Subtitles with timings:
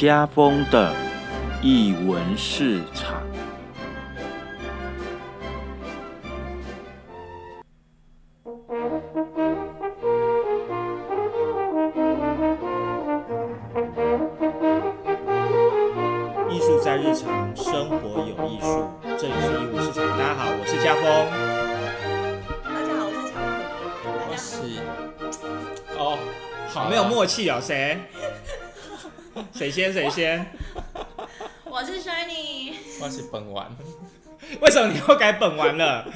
[0.00, 0.94] 家风的
[1.60, 3.20] 译文市场。
[16.48, 18.88] 艺术在日常生活有艺术，
[19.18, 20.08] 这里是艺文市场。
[20.18, 21.04] 大家好，我是家风。
[22.64, 24.80] 大家好，我是
[25.20, 26.16] 我是哦，
[26.70, 27.98] 好没有默契啊，谁？
[29.60, 29.92] 谁先？
[29.92, 30.46] 谁先？
[31.70, 32.72] 我是 Shiny。
[32.98, 33.70] 我是本丸，
[34.58, 36.10] 为什么你又改本丸了？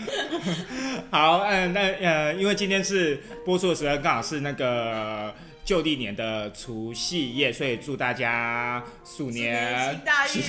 [1.13, 10.43] 好，嗯，那呃，因为今天是播出的时候刚好是那个旧历年的除夕夜，所以祝大家鼠年行大运，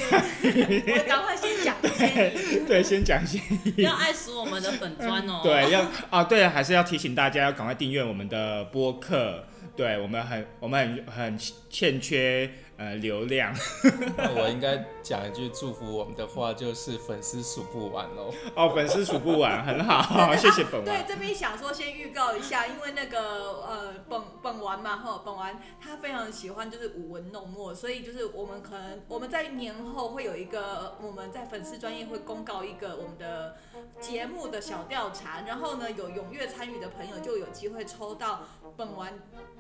[0.96, 3.42] 我赶快先讲先，对，先讲先。
[3.76, 5.42] 要爱死我们的粉砖哦。
[5.44, 9.44] 对，要啊，对，还是要提醒大家要赶快订阅我们的播客。
[9.76, 13.54] 对我们很，我们很很欠缺呃流量。
[14.18, 18.34] 那我应该讲一句祝福我们的话，就是粉丝数不完喽。
[18.56, 21.06] 哦，粉丝数不完，很好，谢谢本对王。
[21.08, 23.20] 这边想说先预告一下，因为那个
[23.68, 33.56] 呃本本丸嘛哈，本丸他非常喜欢就是舞文弄墨，所以就是我们可能我们在年后会有一个我们在粉丝专业会公告一个我们的
[34.00, 38.42] 节目的小调查，然后呢有踊跃参与的朋友就有机会抽到
[38.76, 39.14] 本丸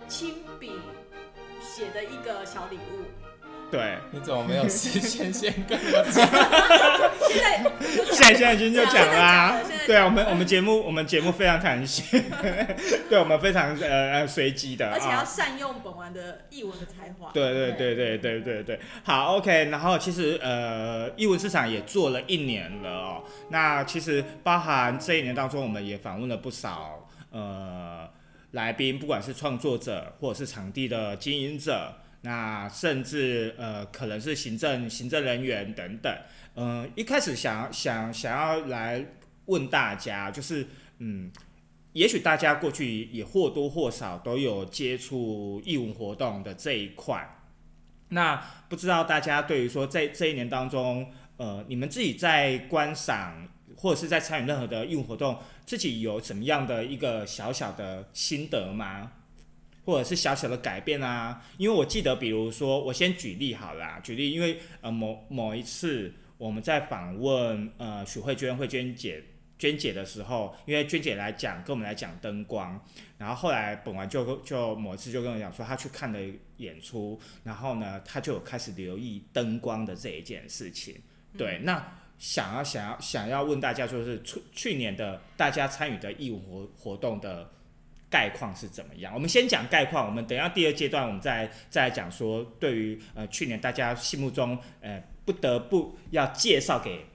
[0.07, 0.71] 亲笔
[1.61, 3.05] 写的一个小礼物。
[3.71, 6.23] 对，你怎么没有事先先跟我讲？
[7.27, 12.23] 现在就现在现在已经就讲啦、对啊，我们我们节目我们节目非常弹性，
[13.09, 15.25] 对我们非常呃呃随机的而且要啊。
[15.25, 17.31] 善用本丸的译文的才华。
[17.33, 19.65] 对对对对对对对，好 OK。
[19.71, 23.23] 然后其实呃，译文市场也做了一年了哦。
[23.49, 28.07] 那其实包含这一年当中，我们也访问了不少呃
[28.55, 36.11] 来宾，不管是创作者或者是场地的经营者，那甚至呃可能是行政行政人员等等。
[36.55, 39.05] 嗯、一开始想想想要来
[39.45, 40.67] 问大家，就是
[40.97, 41.31] 嗯。
[41.95, 47.25] 也许大家过去也或多或少都有接触义文活动的这一块，
[48.09, 48.35] 那
[48.67, 59.11] 不知道大家对于说在这一年当中，呃，你们自己在观赏或者是在参与任何的义务活动，自己有什么样的一个小小的心得吗？
[59.85, 61.43] 或者是小小的改变啊？
[61.57, 69.23] 因为我记得，比如说，我先举例好啦，举例，因为呃某某一次我们在访问呃许慧娟慧娟姐
[69.59, 72.83] 娟姐的时候，因为娟姐来讲跟我们来讲灯光，
[73.19, 76.19] 然后后来本完就就某一次就跟我讲说，她去看了
[76.57, 80.95] 演出，然后呢，她就有开始留意灯光的这一件事情。
[81.37, 87.51] 对，那想要想要想要问大家，就是去去年的大家参与的义务活活动的
[88.09, 89.13] 概况是怎么样？
[89.13, 97.05] 我们先讲概况，我们等一下第二阶段我们再再来讲说，对于呃去年大家心目中呃不得不要介绍给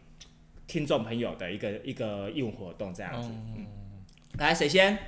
[0.66, 3.28] 听众朋友的一个一个义务活动这样子。
[3.56, 3.66] 嗯，
[4.38, 4.98] 来，谁先？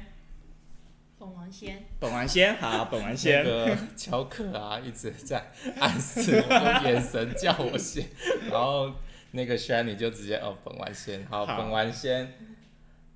[1.19, 3.45] 本王先，本王先，好，本丸那先。
[3.45, 8.09] 个乔克啊，一直在暗示我，用眼神叫我先，
[8.51, 8.93] 然后
[9.32, 11.59] 那个 Shiny 就直接哦，本丸先，好，好。
[11.59, 12.32] 本丸先。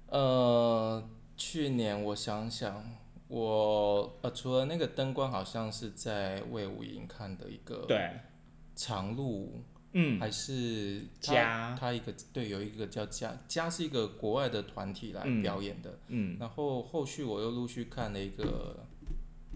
[0.08, 1.02] 呃，
[1.36, 2.84] 去年我想想，
[3.28, 8.10] 我呃除了那个灯光，好像是在魏武营看的一个对，
[8.76, 18.86] 长路嗯，还是他家他一个对有一个叫家家是一个国外的团体来嗯表演的，嗯，然后后续我又陆续看了一个，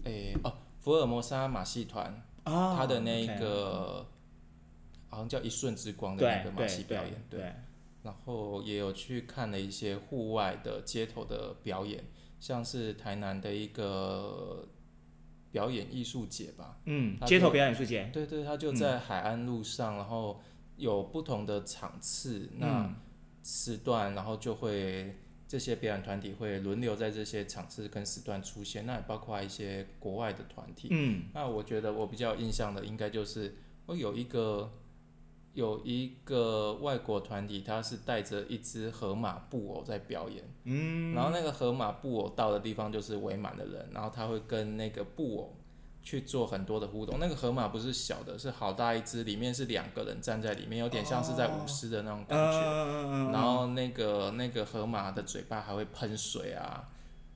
[0.03, 4.05] 诶、哦，福尔摩沙马戏团，哦他的那 OK 个
[5.11, 7.53] 好像叫一瞬之光的那个马戏表演，对，
[8.01, 12.03] 然后也有去看了一些户外的街头的表演，
[12.39, 14.67] 像是台南的一个
[15.51, 20.41] 表演艺术节吧，嗯，街头表演艺术节，对对，它就在海岸路上，然后
[20.77, 22.95] 有不同的场次，那嗯
[23.43, 25.17] 时段，然后就会
[25.47, 30.87] 这些表演团体会轮流在这些场次跟时段出现，那也包括一些国外的团体。
[30.91, 31.23] 嗯。
[31.33, 33.57] 那我觉得我比较有印象的，应该就是
[33.87, 34.71] 我有一个
[35.53, 45.57] 有一个外国团体，他是带着一只河马布偶在表演，嗯，然后那个河马布偶到的地方就是围满的人，然后他会跟那个布偶
[46.01, 47.19] 去做很多的互动。
[47.19, 52.59] 那个河马不是小的，是好大一只，里面是两个人站在里面，有点像是在舞狮的那种感觉。
[52.59, 56.87] 嗯然后那个那个河马的嘴巴还会喷水啊，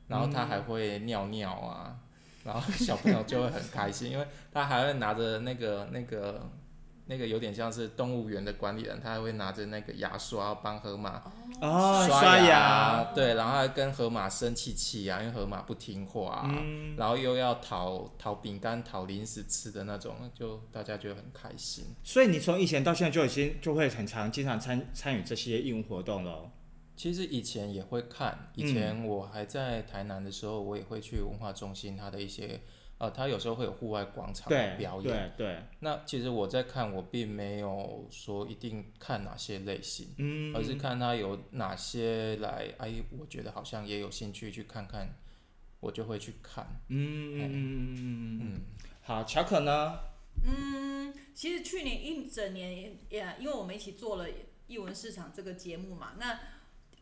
[0.07, 1.97] 然后它还会尿尿啊，
[2.45, 6.49] 然后小朋友就会很开心，因为他还会拿着那个那个
[7.07, 11.21] 那个有点像是动物园的管理人，他还会拿着那个牙刷帮河马
[11.61, 21.85] 哦，刷刷牙，对，然后还跟河马生气气啊，因为河马不听话啊，嗯然后又要讨讨饼干、讨零食吃的那种，就大家觉得很开心。
[22.03, 26.51] 所以你从以前到现在就已经就会很常经常参参与这些义务活动了哦。
[26.97, 32.61] 其实以前也会看，以前我还在台南的时候，我也会去文化中心它的一些，
[32.97, 35.33] 呃，它有时候会有户外广场的表演。
[35.35, 45.13] 对对，那其实我在看，我并没有说一定看哪些类型，嗯，而是看他有哪些来，哎，我觉得好像也有兴趣去看看，
[45.81, 46.65] 我就会去看。
[46.87, 48.61] 嗯嗯嗯嗯嗯嗯，
[49.01, 49.99] 好，乔可呢？
[50.45, 54.25] 嗯，其实去年一整年也也，因为我们一起做了
[54.67, 56.39] 译文市场这个节目嘛，那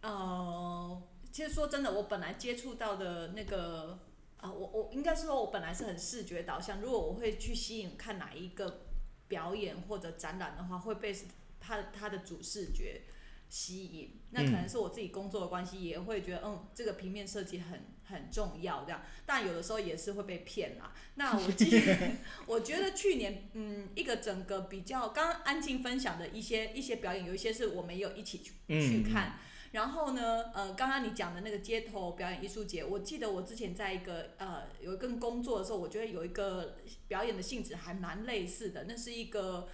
[0.01, 1.01] 呃，
[1.31, 3.99] 其实说真的，我本来接触到的那个
[4.43, 8.87] 啊、我我应该说，我本来是很视觉导向，如果我会去吸引看哪一个
[9.29, 11.15] 表演或者展览的话，会被
[11.61, 13.03] 他他的主视觉
[13.47, 14.19] 吸引。
[14.31, 19.01] 那可能是我自己工作的关系，也会觉得嗯，这个平面设计很很重要这样。
[19.25, 20.93] 但有的时候也是会被骗啦。
[21.15, 22.11] 那我记得，
[22.45, 29.39] 我觉得去年嗯，一个整个比较，刚刚安静分享的一些一些表演，有一些是我们也有一起去去看。
[29.73, 36.75] 然后呢，呃，刚刚你讲的那个街头表演艺术节，我记得我之前在一个呃有一个工作的时候，我觉得有一个
[37.07, 39.67] 表演的性质还蛮类似的，那是一个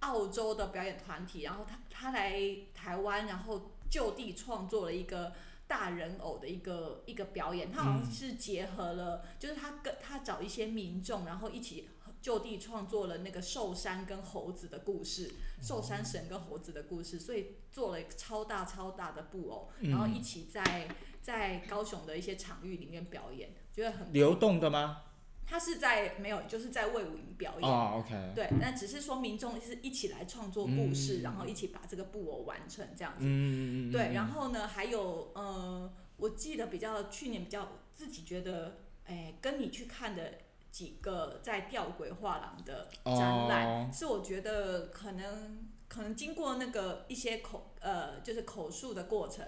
[0.00, 2.40] 澳洲的表演团体，然后他他来
[2.74, 5.32] 台湾，然后就地创作了一个
[5.68, 11.88] 大人偶的一个一个表演，他好像是结合了，就是他跟他找一些民众，然后一起
[12.26, 15.32] 就地创作了那个寿山跟猴子的故事，
[15.62, 20.88] 寿山神跟猴子的故事，所以做了一个超大超大的布偶，然后一起在
[21.22, 25.02] 在高雄的一些场域里面表演，觉得很流动的吗？
[25.46, 28.34] 他是在没有，就是在魏武营表演。
[28.34, 33.20] 对，那只是说民众是一起来创作故事，然后一起把这个布偶完成这样子。
[33.20, 40.32] 嗯嗯嗯，对，然后呢，还有呃，我记得比较去年比较自己觉得，哎，跟你去看的
[40.76, 49.42] 几个在吊轨画廊的展览，哦是我觉得可能可能经过那个一些口呃，就是口述的过程。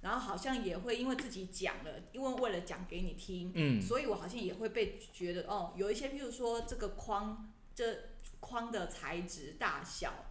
[0.00, 8.10] 然后好像也会因为自己讲了，因为为了讲给你听，嗯所以我好像也会被觉得哦，有一些譬如说这个框，这
[8.40, 10.26] 框的材质大小，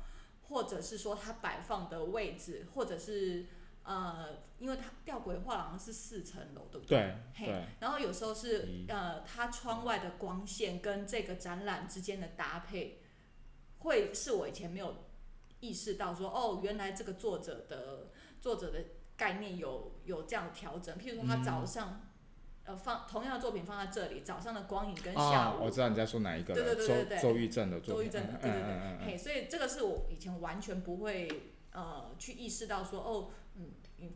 [0.49, 3.47] 或者是说它摆放的位置，或者是
[3.83, 6.97] 呃，因为它吊轨画廊是四层楼，对不对？
[6.97, 8.85] 对嘿对，然后有时候是嗯。
[8.87, 13.01] 呃，它窗外的光线跟这个展览之间的搭配，
[13.79, 15.03] 会是我以前没有
[15.59, 18.79] 意识到说，哦，原来这个作者的作者的
[19.17, 20.97] 概念有有这样调整。
[20.97, 22.09] 譬如说，他嗯早上、
[22.65, 29.05] 呃放同样的作品放在这里，早上的光影跟下啊，午我知道你在说哪一个了，对对对对对周周玉正的作品，周玉正的，嗯对对对，嗯嗯嗯。
[29.05, 33.31] 嘿，所以这个是我以前完全不会呃去意识到说，哦，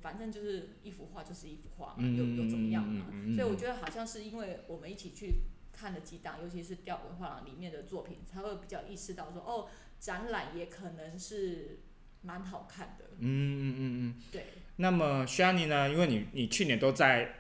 [0.01, 3.05] 反正就是一幅画就是一幅画嘛，嗯有有怎么样嘛？
[3.35, 5.41] 所以我觉得好像是因为我们一起去
[5.71, 9.67] 看了几档，尤其是吊文画廊里面的作品，才会比较意识到说，哦，
[9.99, 11.79] 展览也可能是
[12.21, 14.21] 蛮好看的，嗯嗯嗯嗯。
[14.31, 14.45] 对。
[14.77, 15.89] 那么 Shani 呢？
[15.89, 17.33] 因为你你去年都在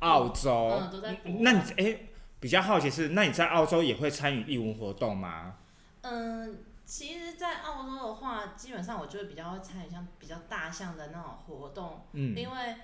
[0.00, 1.98] 澳洲，嗯都在国那你哎、
[2.40, 5.56] 比较好奇是，那你在澳洲也会参与义文活动吗？
[6.02, 12.76] 嗯，其实，在澳洲的话，基本上我就会比较会参与像比较大项的那种活动，嗯，因为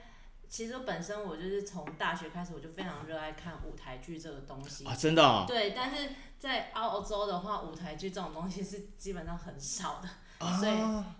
[0.48, 4.84] 其实本身我就是从大学开始，我就非常热爱看舞台剧这个东西。
[4.86, 10.08] 啊，真的、哦，对，但是在澳洲的话，舞台剧这种东西是基本上很少的，
[10.44, 10.72] 啊所以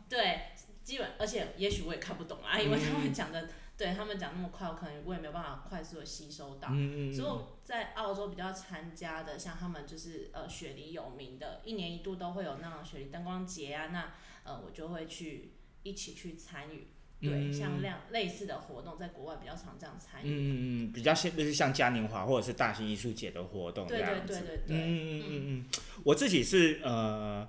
[0.08, 3.49] 对，基本而且也许我也看不懂啊，因为他们讲的，
[3.80, 6.68] 对他们讲那么快，我可能我也没有办法快速的吸收到。
[6.70, 14.12] 嗯嗯嗯，所以我在澳洲比较参加的，像他们就是呃雪梨有名的，一年一度都会有那种雪梨灯光节啊，那
[14.44, 16.88] 呃我就会去一起去参与。
[17.22, 20.28] 对，嗯像那样类似的活动，在国外比较常这样参与。
[20.28, 20.50] 嗯嗯
[20.84, 24.32] 嗯，比较像就是像嘉年华或者是大型艺术节的活动这对对样子。
[24.34, 25.64] 对对对，嗯嗯嗯嗯，
[26.04, 27.49] 我自己是呃，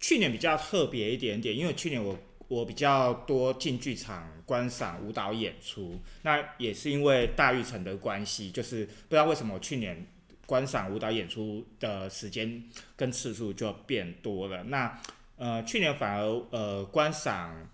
[0.00, 2.16] 去年比较特别一点点，因为去年我
[2.48, 10.06] 我比较多进剧场观赏舞蹈演出，那也是因为大育城的关系，就是不知道为什么我去年
[10.46, 12.64] 观赏舞蹈演出的时间
[12.96, 14.64] 跟次数就变多了。
[14.64, 15.00] 那
[15.36, 17.68] 呃，去年反而呃观赏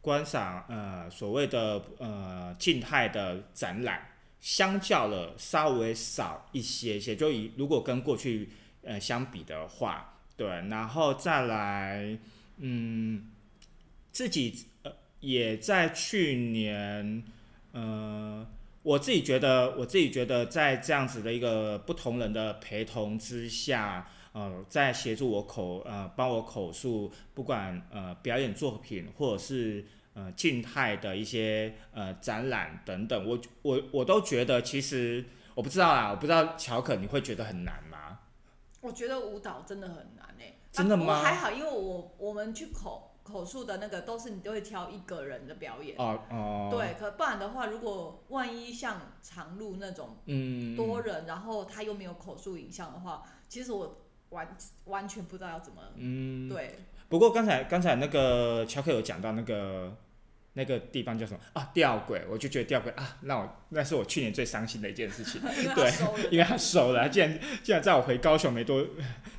[0.00, 4.08] 观赏呃所谓的呃静态的展览。
[4.40, 8.50] 相较了稍微少一些些，就以如果跟过去
[8.82, 12.18] 呃相比的话，对，然后再来，
[12.58, 13.30] 嗯，
[14.14, 17.24] 自己呃也在去年
[17.72, 18.46] 呃
[18.82, 38.20] 我自己觉得，我自己觉得，在这样子的一个不同人的陪同之下，呃，在协助我口呃帮我口述，不管呃表演作品或者是呃静态的一些呃展览等等，我我我都觉得其实我不知道啦，我不知道乔可你会觉得很难吗？
[38.82, 45.96] 我觉得舞蹈真的很难诶、真的吗啊还好，因为我我们去口口述的那个都是你都会挑一个人的表演。
[45.98, 55.82] 哦哦，，对，可不然的话，如果万一像长路那种嗯，多人，然后他又没有口述影像的话，其实我完完全不知道要怎么。
[55.96, 56.78] 嗯，对，
[57.08, 59.96] 不过刚才刚才那个乔克有讲到那个
[60.54, 61.40] 那个地方叫什么？
[61.52, 61.70] 啊？
[61.74, 65.40] 吊轨，我就觉得吊轨啊，那我那是我去年最伤心的一件事情，
[65.74, 65.92] 对。
[66.30, 68.86] 因为他收了，他竟然竟然在我回高雄没多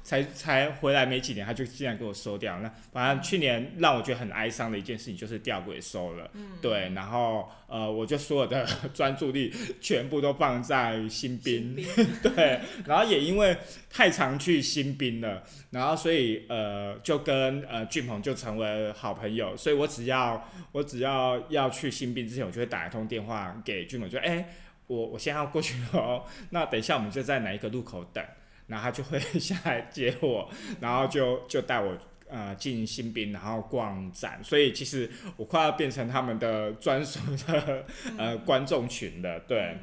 [0.03, 2.60] 才才回来没几年，他就竟然给我收掉。
[2.60, 6.51] 那反正去年让我觉得很哀伤的一件事情就是吊轨收了，嗯。
[6.62, 11.88] 对，然后呃，我就所有的专注力全部都放在新兵，兵。
[12.22, 13.57] 对，然后也因为
[13.89, 24.50] 太常去新兵了，然后所以呃就跟呃俊鹏就成为好朋友，所以我只要我只要要要去新兵之前，我就会打一通电话给俊鹏，就哎、
[24.88, 28.24] 我我现在要过去了哦， 那等一下我们就在哪一个路口等，
[28.67, 30.50] 然后他就会下来接我，
[30.81, 31.97] 然后就就带我。
[32.27, 35.07] 呃，进新兵，然后逛展，所以其实
[35.38, 37.85] 我快要变成他们的专属的
[38.17, 39.39] 呃观众群了。
[39.41, 39.77] 对，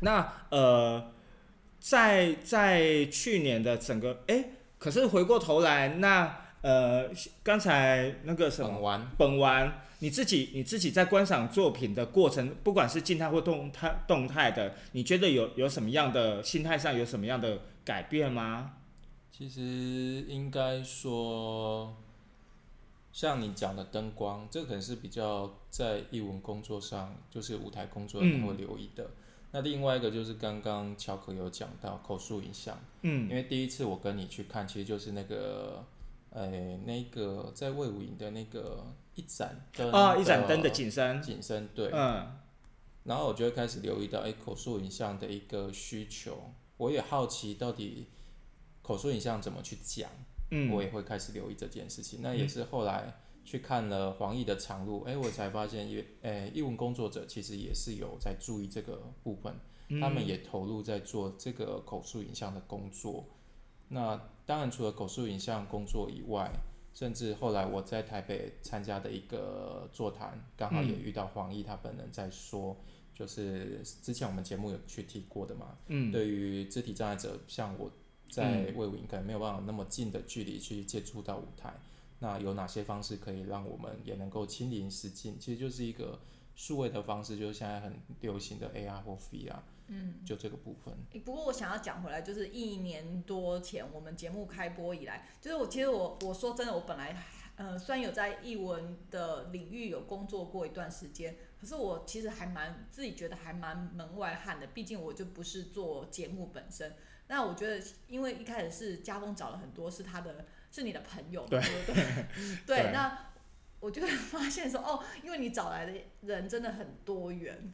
[0.00, 1.10] 那呃，
[1.80, 4.44] 在在去年的整个哎、
[4.78, 7.08] 可是回过头来，那呃，
[7.42, 9.10] 刚才那个什么。
[9.16, 18.78] 本丸，你自己你自己在观赏作品的过程，不管是静态或动态动态的，你觉得有有什么样的心态上有什么样的改变吗？
[19.30, 19.62] 其实
[20.26, 21.96] 应该说，
[23.12, 29.08] 像你讲的灯光，这可能是比较在艺文工作上，就是舞台工作人嗯会留意的。
[29.52, 35.84] 那另外一个就是刚刚乔可有讲到口述影像，嗯因为第一次我跟你去看，其实就是那个，
[36.30, 42.38] 呃，那个在魏武营的那个一盏灯啊，一盏灯的景深，景深，对，嗯。
[43.04, 48.06] 然后我就会开始留意到，哎，口述影像的一个需求，我也好奇到底
[48.80, 50.08] 口述影像怎么去讲，
[50.50, 52.20] 嗯，我也会开始留意这件事情。
[52.22, 59.52] 那也是后来去看了黄奕的长路，哎，我才发现也，哎，译文工作者其实也是有在注意这个部分，
[59.88, 60.00] 嗯。
[60.00, 63.26] 他们也投入在做这个口述影像的工作。
[63.88, 66.50] 那当然，除了口述影像工作以外，
[66.94, 72.76] 甚至后来我在台北参加的一个座谈，刚好也遇到黄奕他本人在说，
[73.14, 77.90] 就是之前我们节目有去提过的嘛，嗯对于肢体障碍者，像我
[78.30, 81.74] 在魏武营可能没有办法那么近的距离去接触到舞台，
[82.18, 85.38] 那有哪些方式可以让我们也能够亲临实境？
[85.38, 86.20] 其实就是一个
[86.54, 89.56] 数位的方式，就是现在很流行的 AR 或 VR，
[89.88, 90.94] 嗯，就这个部分。
[91.12, 97.16] 诶不过我想要讲回来，就是一年多前我们节目开播以来，就是我其实我我说真的，我本来
[97.56, 106.94] 呃虽然有在译文的领域有工作过一段时间，可是我其实还蛮自己觉得还蛮门外汉的，毕竟我就不是做节目本身。
[107.28, 112.04] 那我觉得，因为一开始是家峰找了很多是他的是你的朋友嘛，对对不对？
[112.66, 113.32] 对对，那
[113.80, 117.72] 我就会发现说，哦，因为你找来的人真的很多元，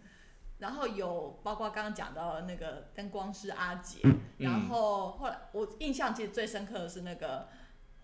[0.59, 7.49] 然后有包括刚刚讲到的那个灯光师阿杰，嗯然后后来我印象其实最深刻的是那个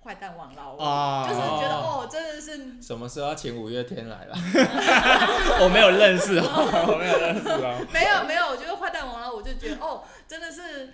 [0.02, 4.34] 坏蛋王老五，啊就是觉得哦，真的是什么时候要请五月天来了？
[5.64, 6.44] 我没有认识哦，
[6.92, 7.86] 我没有认识哦。
[7.92, 10.92] 没有没有，我觉得坏蛋王老五就觉得哦，真的是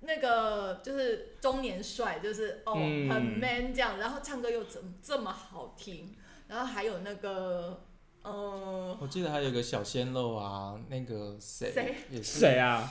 [0.00, 6.14] 那个就是中年帅，就是哦、嗯很 man 这样，然后唱歌又怎么这么好听，
[6.48, 7.84] 然后还有那个
[8.22, 11.94] 呃我记得还有一个小鲜肉啊，那个谁谁？
[12.10, 12.38] 也是。
[12.40, 12.58] 谁？
[12.58, 12.90] 啊？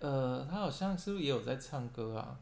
[0.00, 2.36] 呃，他好像是不是也有在唱歌啊？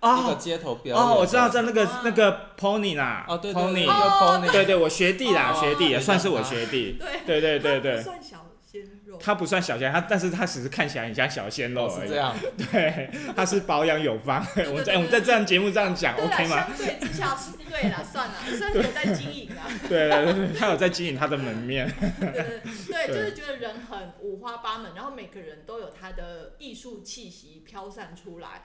[0.00, 2.02] 那个哦街头表演哦，我知道，在那个啊。
[2.04, 4.64] 那个 Pony 啦哦，对对对，，Pony，对。
[4.66, 6.96] 对，我学弟啦，哦学弟，也算是我学弟。
[7.00, 7.22] 对。
[7.26, 8.46] 对对对对，算小
[9.22, 12.00] 他不算小鲜，他但是他只是看起来很像小鲜肉而已。
[12.00, 12.36] 哦是这样，
[12.72, 14.44] 对，他是保养有方。
[14.68, 16.66] 我们在我们在这样节目这样讲，，OK 吗？
[16.68, 21.92] 相对之下是对啦，算了，虽然有在经营啊， 对对对对，他有在经营他的门面。
[22.20, 28.62] 对对对，对就是觉得人很五花八门，然后每个人都有他的艺术气息飘散出来。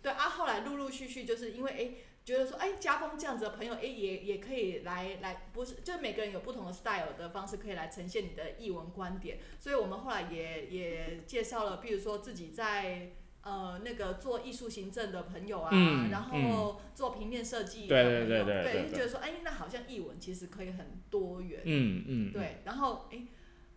[0.00, 1.90] 对啊，后来陆陆续续就是因为哎，
[2.28, 9.38] 觉得说哎，家风这样子的朋友哎，也也可以来来，不是，就是每个人有不同的 style 的方式可以来呈现你的译文观点。
[9.58, 13.12] 所以我们后来也也介绍了，比如说自己在。
[13.40, 23.22] 呃，那个做艺术行政的朋友啊，嗯然后做平面设计的朋友，对对对对就觉得说，哎，那好像译文其实可以很多元，嗯嗯，对，然后哎，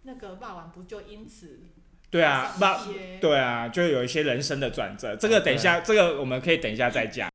[0.01, 1.61] 那个霸王不就因此
[2.09, 7.29] 对啊，那，些对啊，就有一些人生的转折，这个等一下，这个我们可以等一下再讲。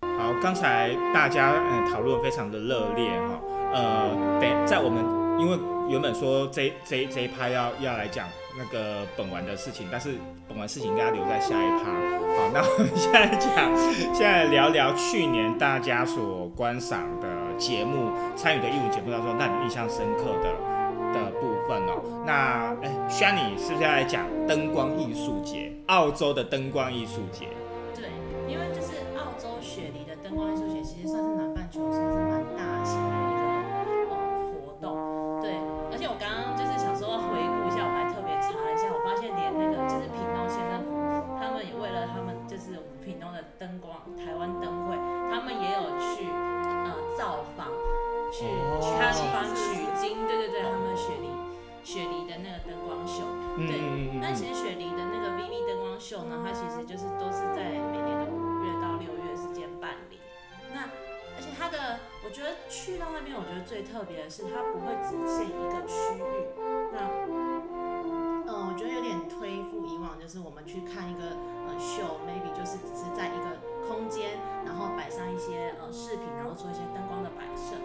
[0.00, 3.40] 好，刚才大家嗯讨论非常的热烈哈，
[3.72, 5.04] 呃，等在我们
[5.40, 5.56] 因为
[5.88, 8.26] 原本说这这这一趴要要来讲
[8.58, 10.14] 那个本丸的事情，但是
[10.48, 11.92] 本丸事情应该留在下一趴。
[12.36, 13.76] 好，那我们现在讲，
[14.12, 22.02] 现在聊聊去年大家所观赏的节目、参与的艺文节目当中，让你印象深刻的的部分哦。
[22.26, 25.72] 那哎 s h a n y 是不是要来讲灯光艺术节？
[25.86, 27.46] 澳洲的灯光艺术节？
[64.32, 66.48] 是它不会只限一个区域。
[66.88, 71.36] 那嗯，我觉得有点推复以往，就是我们去看一个
[71.68, 77.76] 呃秀，maybe 就是只是在一个空间，然后摆上一些呃饰品，然后做一些灯光的摆设。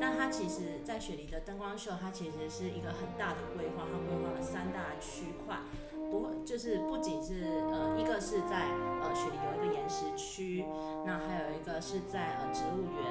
[0.00, 5.62] 但它其实，在雪梨的灯光秀，它其实是一个很大的规划，它规划了三大区块，
[6.10, 8.66] 不就是不仅是呃一个是在
[8.98, 10.66] 呃雪梨有一个岩石区，
[11.06, 13.06] 那还有一个是在呃植物园，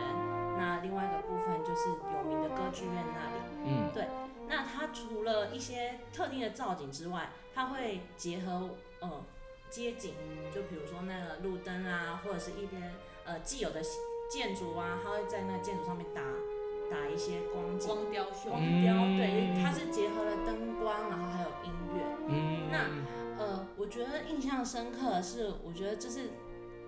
[0.60, 3.42] 那另外一个部分就是有名歌剧院那里。
[3.64, 4.08] 嗯对
[4.48, 9.24] 那它除了一些特定的造景之外，它会结合呃
[9.70, 10.14] 街景，
[10.54, 12.94] 就比如说那个路灯啊，或者是一边
[13.24, 13.82] 呃既有的
[14.30, 16.22] 建筑啊，它会在那个建筑上面打
[16.90, 17.88] 打一些光景。
[17.88, 22.04] 光雕秀，光嗯雕，对，它是结合了灯光，然后还有音乐。
[22.28, 22.90] 嗯那
[23.42, 26.32] 呃，我觉得印象深刻的是，我觉得就是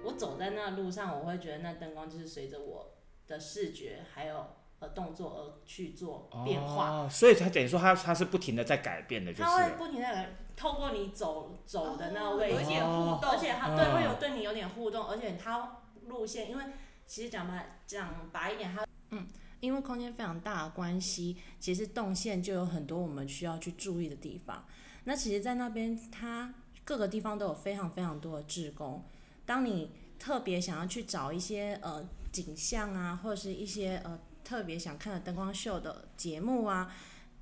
[0.04, 2.94] 我走在那路上，我会觉得那灯光就是随着我
[3.28, 4.46] 的视觉还有
[4.84, 6.90] 呃动作而去做变化。
[6.90, 9.44] 哦，所以它等于说它它是不停的在改变的，就是。
[9.44, 12.52] 它会不停的透过你走走的那位。
[12.52, 13.78] 置，有点互动，而且它嗯。
[13.78, 16.64] 对会有对你有点互动，而且它路线，因为
[17.08, 19.26] 其实讲白讲白一点，它嗯，
[19.62, 24.66] 因为空间非常大的关系，其实动线就有很多我们需要去注意的地方。
[25.06, 29.04] 那其实，在那边它各个地方都有非常非常多的志工，
[29.46, 34.20] 当你特别想要去找一些呃景象啊，或者是一些呃
[34.54, 36.94] 特别想看的灯光秀的节目啊，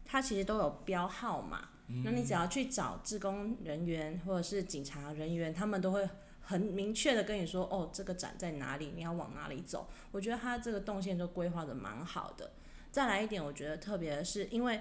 [0.05, 1.67] 它其实都有标号码。
[2.05, 6.07] 那你只要去找志工人员或者是警察人员，他们都会
[6.39, 9.89] 很明确的跟你说，哦，这个展在哪里，你要往哪里走。
[10.11, 12.53] 我觉得它这个动线都规划的蛮好的。
[12.93, 14.79] 再来一点，我觉得特别的是，因为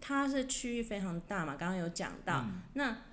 [0.00, 3.04] 它是区域非常大嘛，刚刚有讲到，那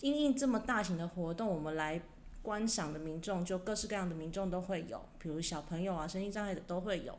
[0.00, 2.00] 因应这么大型的活动，我们来
[2.40, 7.18] 观赏的民众，就各式各样的民众都会有，比如小朋友啊、身心障碍的都会有。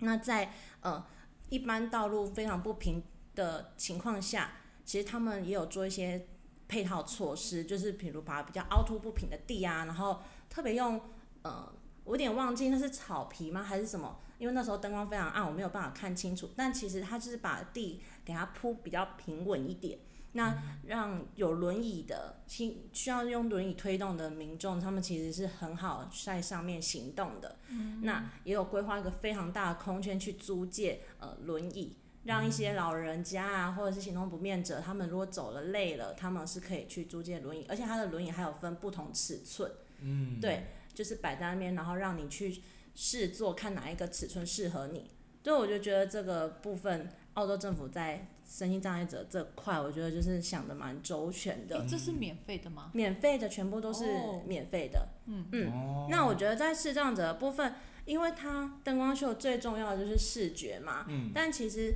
[0.00, 1.04] 那在呃
[1.48, 3.02] 一般道路非常不平
[3.34, 4.52] 的情况下，
[4.84, 6.26] 其实他们也有做一些
[6.68, 11.00] 配套措施，就是比如把比较凹凸不平的地啊，然后特别用
[11.42, 11.72] 呃，
[12.04, 14.18] 我有点忘记那是草皮吗还是什么？
[14.38, 16.50] 因为那时候灯光非常暗，我没有办法看清楚。
[16.54, 19.98] 但其实它就是把地给它铺比较平稳一点，
[20.36, 27.56] 那让有轮椅的、需需要用轮椅推动的民众，他们其实是很好在上面行动的。
[28.02, 31.96] 那也有规划一个非常大的空间去租借呃轮椅。
[32.24, 39.70] 让一些老人家啊，或者是行动不便者，他们如果走了累了，他们是可以去租借轮椅，而且它的轮椅还有分不同尺寸，
[40.00, 42.60] 嗯，对，就是摆在那边，然后让你去
[42.96, 45.08] 试坐，看哪一个尺寸适合你。
[45.44, 51.84] 所以，我就觉得这个部分，澳洲政府在身心障碍者这块，我觉得就是想的蛮周全的。
[51.88, 52.90] 这是免费的吗？
[52.94, 55.08] 免费的全部都是哦免费的。
[55.26, 61.92] 嗯哦那我觉得在视障者的部分，因为它灯光秀最重要的就是视觉嘛，嗯但其实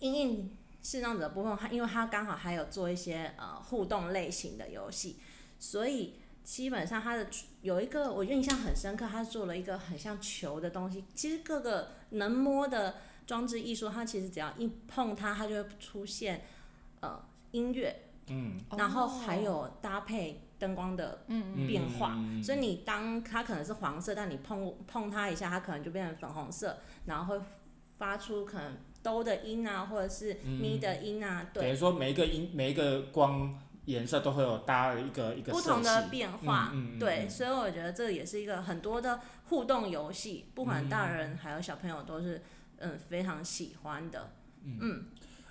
[0.00, 5.16] 因应视障者的部分，它因为它刚好还有做一些呃互动类型的游戏，
[5.58, 7.26] 所以基本上它的
[7.62, 16.42] 有一个我印象很深刻，它做了一个很像球的东西，其实各个能摸的装置艺术，它其实只要一碰它，它就会出现
[17.00, 17.20] 呃
[17.52, 17.94] 音乐，
[18.28, 18.60] 嗯。
[18.76, 21.66] 然后还有搭配灯光的嗯。
[21.66, 22.42] 变化，嗯。
[22.42, 27.44] 所以你当它可能是黄色，但你碰碰它一下，它可能就变成粉红色，然后会
[27.96, 42.42] 发出可能哆的音啊，或者是咪的音啊，对，等于说每一个音每一个光颜色都会有搭一个一个不同的变化，嗯嗯嗯对，嗯所以我觉得这也是一个很多的互动游戏，不管大人还有小朋友都是
[42.78, 44.32] 嗯非常喜欢的，
[44.64, 45.04] 嗯。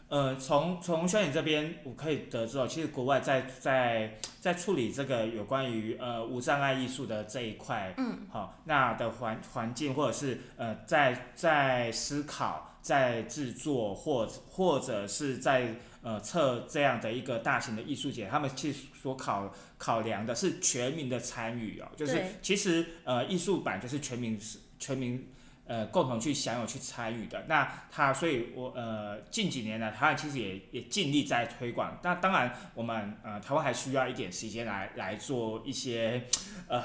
[0.09, 24.39] 呃，从从轩颖这边我可以得知哦，其实国外在在在处理这个有关于呃无障碍艺术的这一块，嗯，好、那的环环境或者是呃在在思考、在制作或或者是在呃测这样的一个大型的艺术节，他们其实所考考量的是全民的参与哦，就是其实呃艺术版就是全民
[24.77, 25.27] 全民
[25.73, 27.45] 呃共同去享有去参与的。
[27.47, 31.97] 那他所以我呃近几年呢，台湾其实也也尽力在推广。
[32.03, 36.27] 那当然我们呃台湾还需要一点时间来来做一些
[36.67, 36.83] 呃。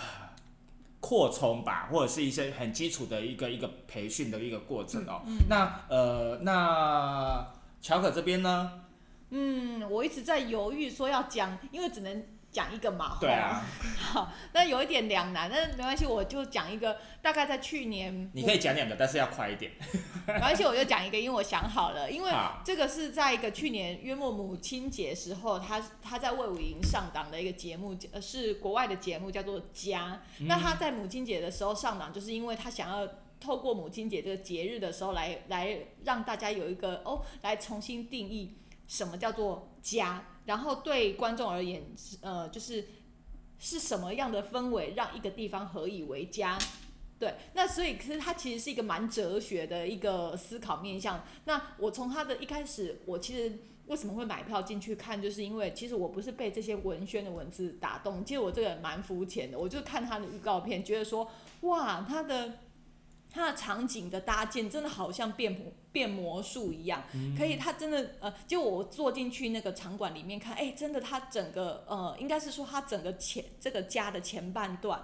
[1.00, 5.22] 扩充吧，或者是一些很基础的一个一个培训的一个过程哦。
[5.48, 7.46] 那呃，那
[7.80, 8.82] 乔可这边呢？
[9.30, 13.18] 嗯，我一直在犹豫说要讲，因为只能讲一个嘛。
[13.20, 13.64] 对啊，
[13.96, 19.72] 好， 那有一点两难，但是没关系，我就讲一个，大概在去年，你可以讲两个，但是要快一点。
[20.26, 22.32] 没关系，我就讲一个，因为我想好了，因为
[22.64, 30.20] 这个是在一个去年约莫母亲节时候，他他在魏武营上档的一个节目，呃，是国外的节目，叫做《家》。
[30.46, 33.08] 那他在母亲节的时候上档，就是因为他想要。
[33.40, 38.56] 透过母亲节这个节日的时候来，来让大家有一个哦，来重新定义
[38.88, 41.82] 什么叫做家，然后对观众而言，
[42.22, 42.86] 呃，就是
[43.58, 46.58] 是什么样的氛围让一个地方何以为家？
[47.18, 51.22] 对，那所以其实它其实是一个蛮哲学的一个思考面向。
[51.44, 53.58] 那我从它的一开始，我其实
[53.88, 61.30] 为什么会买票进去看，就是因为其实我不是被这些文宣的文字打动，其实我这个人蛮肤浅的，我就看它的预告片，觉得说
[61.60, 62.60] 哇，它的。
[63.30, 67.02] 它的场景的搭建真的好像变魔变魔术一样，
[67.36, 75.02] 可以，它真的呃，就我坐进去那个场馆里面看，哎，真的，它整个呃，应该是说它整个前这个家的前半段，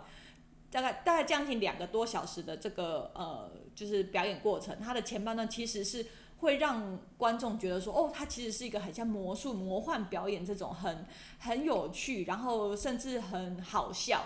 [0.71, 6.07] 大概大概将近两个多小时的这个呃，就是表演过程，它的前半段其实是
[6.39, 11.07] 会让观众觉得说，哦，它其实是一个很像魔术、魔幻表演这种很
[11.39, 14.25] 很有趣，然后甚至很好笑。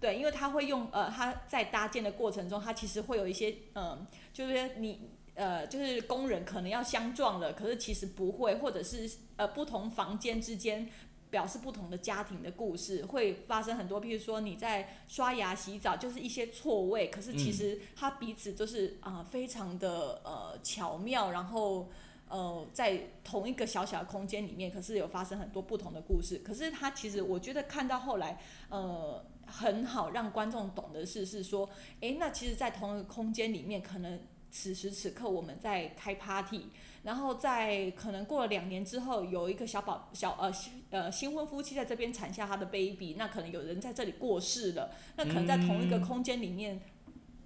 [0.00, 10.88] 对，因为他会用呃，他在搭建的过程中，他其实会有一些嗯、就是你呃，就是工人可能要相撞了，可是其实不会，或者是呃不同房间之间
[11.28, 21.88] 表示不同的家庭的故事，会发生很多，譬如说你在刷牙、洗澡，就是一些错位，可是其实他彼此都是啊、呃非常的呃巧妙，然后。
[22.32, 26.38] 呃，在同一个小小的空间里面，可是有发生很多不同的故事。
[26.44, 31.68] 可是他其实，我觉得看到后来，呃，很好让观众懂的是，是说，
[32.00, 36.66] 诶，那其实，在同一个空间里面，可能此时此刻我们在开 party，
[37.02, 46.80] 然后在可能过了两年之后，有一个小宝小呃新呃新婚夫妻在这边产下他的 baby，那可能有人在这里过世了，那可能在同一个空间里面。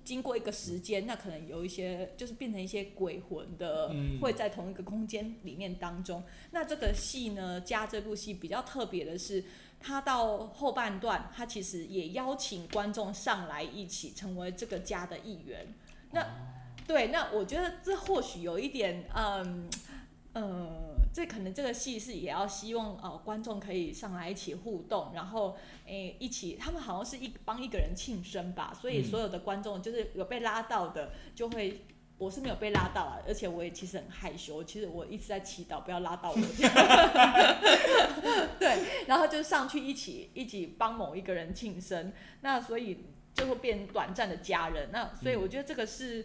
[0.04, 6.22] 经过一个时间，那可能有一些就是变成一些鬼魂的，嗯会在同一个空间里面当中。
[6.50, 9.42] 那这个戏呢，加这部戏比较特别的是，
[9.86, 15.74] 它到后半段，他其实也邀请观众上来一起成为这个家的一员。
[16.12, 16.26] 那、
[16.86, 19.68] 对，那我觉得这或许有一点，嗯，
[20.32, 31.84] 呃，这可能这个戏是也要希望呃观众可以上来一起互动，然后诶一起，他们好像是一帮一个人庆生吧，所以嗯所有的观众就是有被拉到的就会。
[32.16, 36.36] 我是没有被拉到啊，而且我也其实很害羞，其实我一直在祈祷不要拉到我。
[38.58, 42.98] 对，然后就上去一起一起帮某一个人庆生，那所以
[43.34, 44.90] 就会变短暂的家人。
[44.92, 46.24] 那所以我觉得这个是，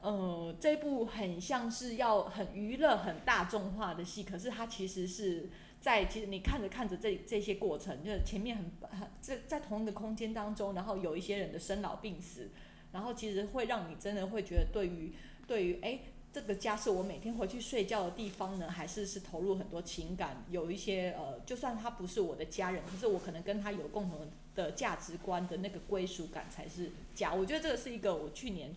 [0.00, 12.50] 呃，这部很像是要很娱乐、很大众化的戏，可是它其实是在其实你看着看着这这些过程，就是前面很很在在同一个空间当中，然后有一些人的生老病死，
[12.92, 15.12] 然后其实会让你真的会觉得对于
[15.46, 15.98] 对于哎。
[16.32, 20.44] 这个家是我每天回去睡觉的地方呢，还是是投入很多情感？
[20.50, 27.32] 有一些呃，就算他不是我的家人，可是我可能跟他有共同的价值观的那个归属感才是家。
[27.32, 28.76] 我觉得这个是一个我去年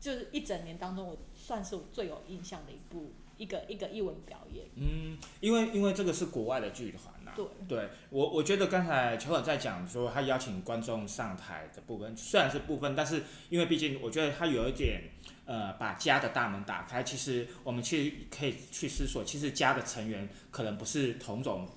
[0.00, 4.66] 就是一整年当中，我算是我最有印象的一部一个一个译文表演。
[4.74, 15.02] 嗯，因为因为这个是国外的剧团呐、对，对我，我觉得刚才乔尔在讲说他邀请观众上台的部分，虽然是部分，但是因为毕竟我觉得他有一点
[15.44, 17.02] 呃把家的大门打开。
[17.02, 21.68] 其实我们其实可以去思索，其实家的成员可能不是同种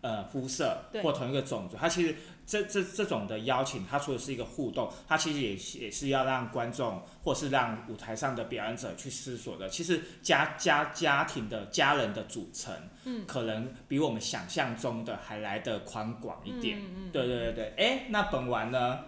[0.00, 9.68] 呃肤色或同一个种族，它其实这这这种的邀请，它除了是一个互动，它其实也是也是要让观众或是让舞台上的表演者去思索的。
[9.68, 12.74] 其实家家家庭的家人的组成。
[13.04, 16.78] 嗯，可能比我们想象中的还来得宽广一点。
[16.80, 18.98] 嗯嗯对对对对，哎，那本丸呢？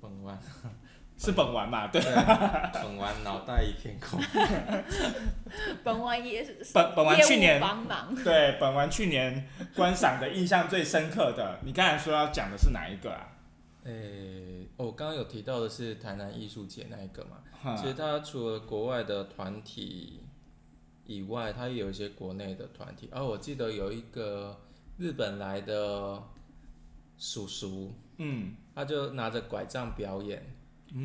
[0.00, 0.36] 本丸
[1.22, 1.86] 是本丸嘛？
[1.86, 2.12] 对，对，
[2.72, 4.20] 本丸脑袋一片空。
[5.84, 13.28] 本丸也是本本丸去年帮忙，对本丸去年观赏的印象最深刻的，你刚才说要讲的是哪一个啊？
[13.84, 20.24] 诶、哦我刚刚有提到的是台南艺术节那一个嘛，哈其实它除了国外的团体
[21.06, 23.08] 以外，它也有一些国内的团体。
[23.12, 24.60] 哦，我记得有一个
[24.98, 26.20] 日本来的
[27.18, 30.51] 叔叔，嗯，他就拿着拐杖表演，嗯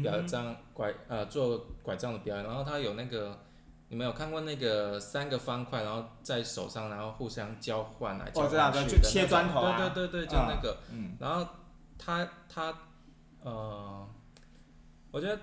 [0.02, 3.40] 表杖拐呃做拐杖的表演，然后他有那个。
[3.90, 9.78] 你们有看过那个三个方块，然后在手上，然后互相交换来交换去对就切砖头啊。
[9.78, 10.78] 对对对对，就那个。
[10.92, 11.16] 嗯。
[11.22, 11.48] 然后
[11.98, 12.78] 他他
[13.40, 14.06] 呃，
[15.10, 15.40] 我觉得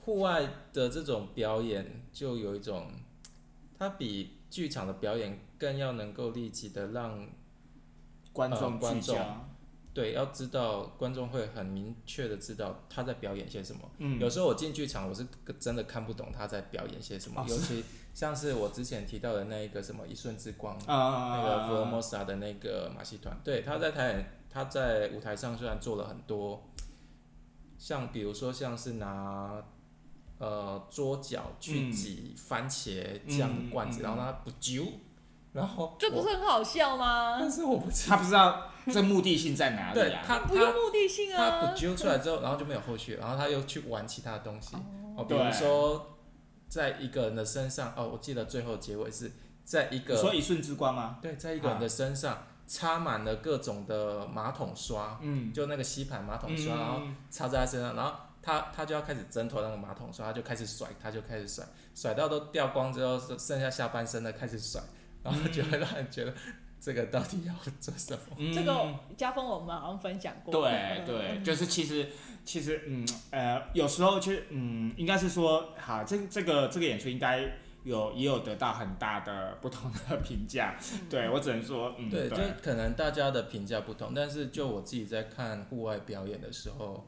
[0.00, 0.42] 户外
[0.74, 2.86] 的这种表演就有一种，
[3.78, 7.26] 它比剧场的表演更要能够立即的让
[8.30, 9.16] 观众呃观众
[9.92, 13.82] 对要知道观众会很明确的知道他在表演些什么。
[13.98, 15.26] 嗯，有时候我进剧场，我是
[15.58, 26.70] 真的看不懂他在表演些什么，哦尤其像是我之前提到的那一个什么一瞬之光，啊那个 m o s a 的那个马戏团，对，他在台他在舞台上虽然做了很多，
[27.78, 29.62] 像比如说像是拿
[30.38, 31.92] 呃桌角去嗯。
[31.92, 34.84] 挤番茄酱的罐子，然后让它不揪，
[35.52, 37.38] 然后这不是很好笑吗？
[37.40, 40.04] 但是我不知他不知道这目的性在哪里啊？
[40.04, 41.72] 对他不用目的性他啊他。
[41.72, 44.76] 揪出来之后，然后就没有后续，然后他又去玩其他的东西，
[45.16, 46.16] 哦，比如对说
[46.68, 49.32] 在一个人的身上，哦，我记得最后结尾是
[49.64, 51.18] 在一你个说一瞬之光吗？
[51.20, 64.80] 对，在一个人的身上插满了各种的马桶刷，嗯，就那个吸盘马桶刷，然后嗯插在他身上，然后他他就要开始挣脱那个马桶刷，他就开始甩，他就开始甩，甩到都掉光之后，剩剩下下半身的开始甩，
[65.22, 66.32] 然后就会让人觉得
[66.80, 68.36] 这个到底要做什么？
[68.38, 70.52] 嗯这个家峰我们好像分享过。
[70.52, 72.08] 对嗯对，就是其实
[72.44, 77.42] 其实嗯呃，有时候其实嗯，应该是说，好，这这个这个演出应该
[77.84, 80.76] 有也有得到很大的不同的评价。
[81.10, 87.06] 对我只能说，嗯，对，对就可能大家的评价不同，但是就我自己在看户外表演的时候，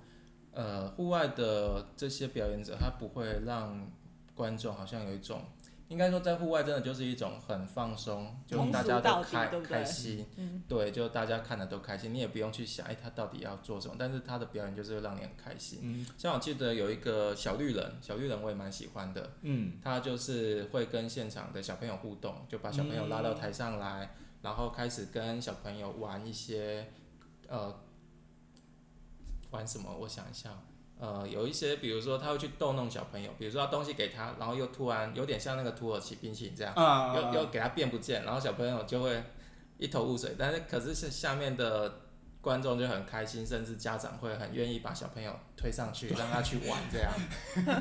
[0.52, 3.90] 呃，户外的这些表演者，他不会让
[4.34, 5.42] 观众好像有一种，
[5.92, 15.80] 应该说在户外真的就是一种很放松，就大家都开开心，嗯对，就大家看的都开心，你也不用去想，哎，他到底要做什么，但是他的表演就是会让你很开心。
[15.82, 26.90] 嗯像我记得有一个小绿人，小绿人我也蛮喜欢的，嗯他就是会跟现场的小朋友互动，就把小朋友拉到台上来，然后开始跟小朋友玩一些，
[27.48, 27.78] 呃，
[29.50, 29.94] 玩什么？
[30.00, 30.50] 我想一下，
[31.02, 39.20] 呃，有一些，比如说他会去逗弄小朋友，比如说他东西给他，然后又突然有点像那个土耳其冰淇淋这样，啊，又又给他变不见，然后小朋友就会
[39.78, 42.00] 一头雾水，但是可是是下面的。
[42.42, 47.12] 观众就很开心，甚至家长会很愿意把小朋友推上去，让他去玩这样。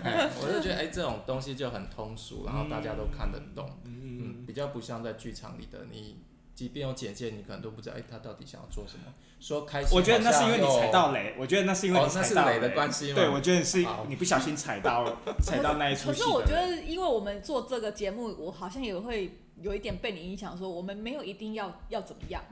[0.03, 3.67] 哎，我就觉得哎、这种东西就很通俗，然后大家都看得懂。
[3.85, 6.21] 嗯嗯，比较不像在剧场里的你，
[6.61, 9.05] 即便有简介，你可能都不知道，哎、他到底想要做什么。
[9.39, 16.51] 说开心，我觉得那是因为你踩到雷，我觉得那是因为哦你踩到雷的关系对，我觉得是你不小心踩到 踩到那一出可是我觉。
[16.51, 22.43] 得，因为我们做这个节目，我好像也会有一点被你影响，说我们没有一定要要怎么样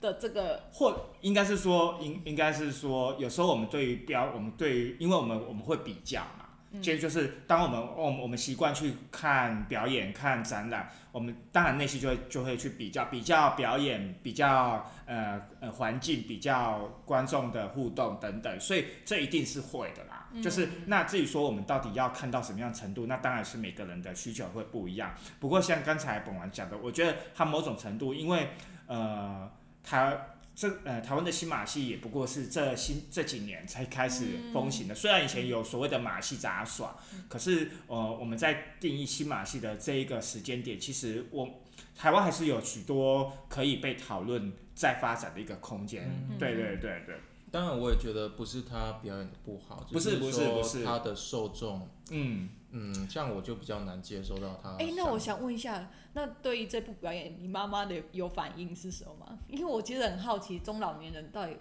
[0.00, 6.43] 的这个，或应该是说，应应该是说，有时候我们对于标，我们对于，因为我们我们会比较嘛，
[6.82, 20.28] 其实就是当我们我们我们习惯去看表演、看展览，我们当然内心就会就会去比较，比较表演，比较呃呃环境，比较观众的互动等等，所以这一定是会的啦。
[20.42, 25.14] 就是那至于说我们到底要看到什么样程度，那当然是每个人的需求会不一样。
[25.38, 28.48] 不过像刚才本王讲的，我觉得他某种程度，因为
[28.86, 29.48] 呃
[29.84, 30.18] 台
[30.54, 34.94] 这呃台湾的新马戏也不过是这新这几年才开始风行的。
[34.94, 36.96] 虽然以前有所谓的马戏杂耍，
[37.28, 41.48] 可是呃我们在定义新马戏的这一个时间点，其实我
[41.96, 46.04] 台湾还是有许多可以被讨论再发展的一个空间。
[46.30, 47.16] 嗯对对对对，
[47.50, 52.48] 当然，我也觉得不是他表演的不好，不是不是不是他的受众，嗯。
[52.76, 54.76] 嗯，这样我就比较难接受到他。
[54.80, 59.38] 哎、那我想问一下，那对于这部表演，你妈妈的有反应是什么吗？
[59.46, 61.56] 因为我其实很好奇，中老年人到底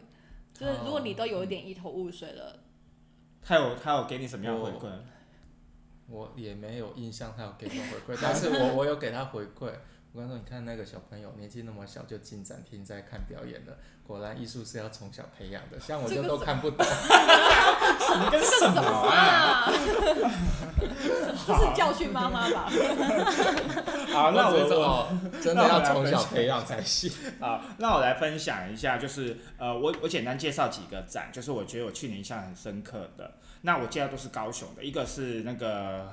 [0.56, 2.60] 就是如果你都有一点一头雾水了，
[3.44, 4.92] 他有他有给你什么样的回馈？
[6.08, 9.72] 我也没有印象他有给我回馈，但是我我有给他回馈，
[10.16, 16.86] 我刚说，你看那个小朋友年纪那么小就进展厅在看表演了，果然艺术是要从小培养的，像我就都看不懂。
[16.86, 19.72] 你跟什么啊？
[21.48, 22.70] 这是教训妈妈吧？
[24.14, 25.08] 好，那我我哦，
[25.42, 27.12] 真的要从小培养才行。
[27.40, 33.34] 好，那我来分享一下，就是呃，我我简单介绍几个展，就是我觉得我去年印象很深刻的。
[33.62, 36.08] 那我介绍都是高雄的，一个是那个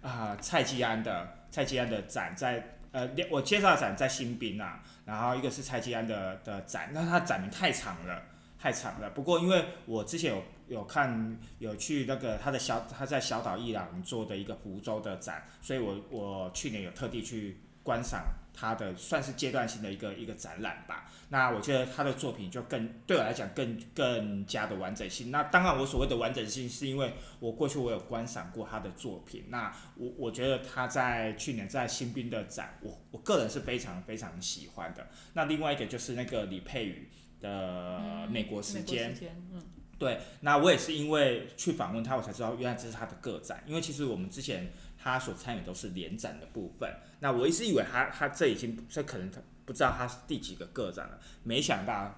[0.00, 8.22] 啊、蔡继安的蔡继安的展在呃，我介绍展在新兵啊，然后一个是蔡继安的的展，那他展名太长了，
[8.58, 9.10] 太长了。
[9.10, 21.10] 不过因为我之前有有看有去那个他的小他在小岛伊朗做的一个福州的展，所以我我去年有特地去观赏他的算是阶段性的一个一个展览吧。
[21.30, 25.30] 那我觉得他的作品就更对我来讲更更加的完整性。
[25.30, 35.06] 那当然我所谓的完整性是因为我过去我有观赏过他的作品，那我我觉得他在去年在新兵的展，我我个人是非常非常喜欢的。
[35.34, 37.10] 那另外一个就是那个李佩宇
[37.40, 39.14] 的美国时间，
[39.52, 39.62] 嗯，
[39.98, 43.62] 对，那我也是因为去访问他，我才知道原来这是他的个展。
[43.66, 52.14] 因为其实我们之前他所参与都是联展的部分，那我一直以为他他这已经这可能他不知道他是第几个个展了，没想到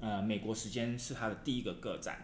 [0.00, 2.16] 呃美国时间是他的第一个个展。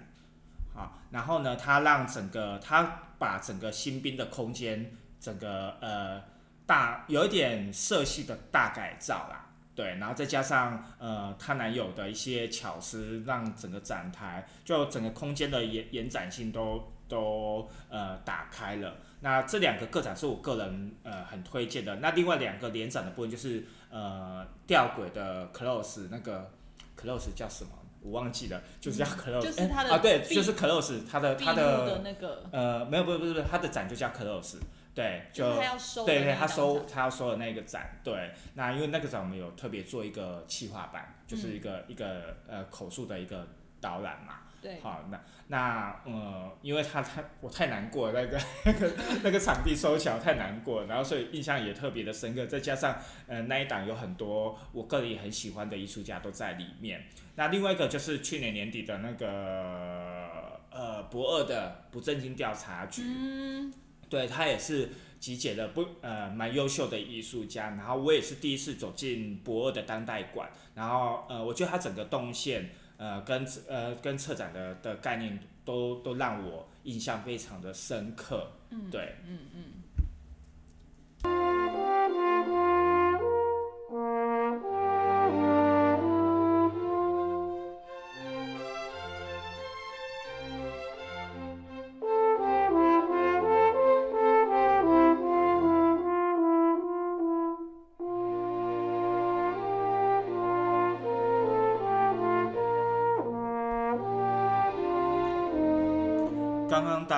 [0.74, 6.22] 好，然后呢，他让整个他把整个新兵的空间，整个呃
[6.64, 9.48] 大有一点色系的大改造啦。
[9.74, 18.96] 对，然后再加上呃，她男友的一些巧思，让整个展台就整个空间的延延展性都都呃打开了。
[19.20, 21.96] 那这两个个展是我个人呃很推荐的。
[21.96, 26.50] 那另外两个联展的部分就是呃吊轨的 close 那个
[26.96, 27.70] close 叫什么？
[28.02, 34.56] 我忘记了，就是叫 close，、就是它的啊对，就是 close 它的它的的那个，呃没有不是不是不是它的展就叫 close，
[34.94, 43.46] 对，就他要收对对，他收展他要收的那个展，对，那因为那个展我们有特别做一个企划版，就是一个、一个呃口述的一个
[43.82, 44.36] 导览嘛。
[44.62, 45.20] 对，好，那
[45.52, 48.92] 那呃，因为他太我太难过了，那个那个
[49.24, 57.04] 那个场地收起来我太难过了，然后所以印象也特别的深刻，再加上呃那一档有很多我个人也很喜欢的艺术家都在里面。
[57.34, 63.74] 那另外一个就是去年年底的那个呃博二的不正经调查局，嗯，
[64.08, 79.89] 对他也是集结了不呃蛮优秀的艺术家，然后我也是第一次走进博二的当代馆，然后呃我觉得他整个动线呃跟呃跟策展的的概念都都让我印象非常的深刻，嗯对，嗯嗯，刚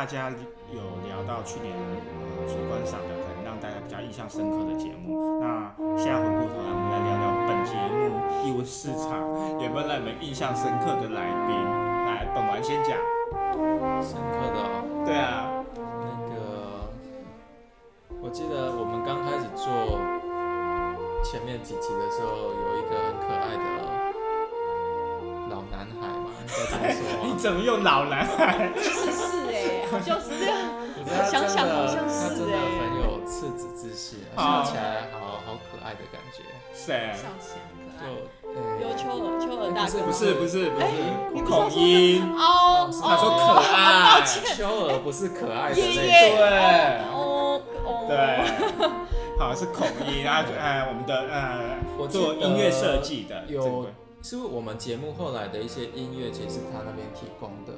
[0.02, 0.28] 大家
[0.74, 5.38] 有聊到去年呃所观赏的，可能让大家比较印象深刻的节目。
[5.40, 8.10] 那现在回过头来，我们来聊聊本节目
[8.42, 9.22] 艺文市场
[9.62, 11.54] 有没有让你们印象深刻的来宾？
[12.04, 12.98] 来，本丸先讲。
[14.02, 15.46] 深刻的哦，对啊，
[15.78, 16.34] 那个，
[18.20, 19.70] 我记得我们刚开始做
[21.22, 23.62] 前面几集的时候，有一个很可爱的
[25.48, 27.38] 老男孩嘛，应该怎么说 你？
[27.38, 28.68] 怎么用老男孩？
[29.92, 30.56] 好像是这样，
[31.30, 32.56] 想真的，想好像他真的是欸。
[32.80, 36.42] 很有赤子之心，笑起来好好可爱的感觉。
[36.74, 37.12] 谁？
[37.12, 38.08] 笑起来很可就爱。
[38.54, 39.98] 呃有秋儿，秋儿大哥。
[40.00, 40.82] 不是不是不是。
[40.82, 40.90] 哎
[41.34, 44.20] 你不是要口说音，哦，他说可哦爱。
[44.20, 46.28] 抱歉，秋儿不是可爱的那爷爷。
[46.30, 46.48] 种，对。
[47.12, 47.62] 哦。
[47.84, 48.16] 哦，对，
[49.38, 53.86] 好是口音，然后呃我们的呃我做音乐设计的有
[54.22, 57.72] 是不是我们节目后来的一些音乐，其实是他那边提供的。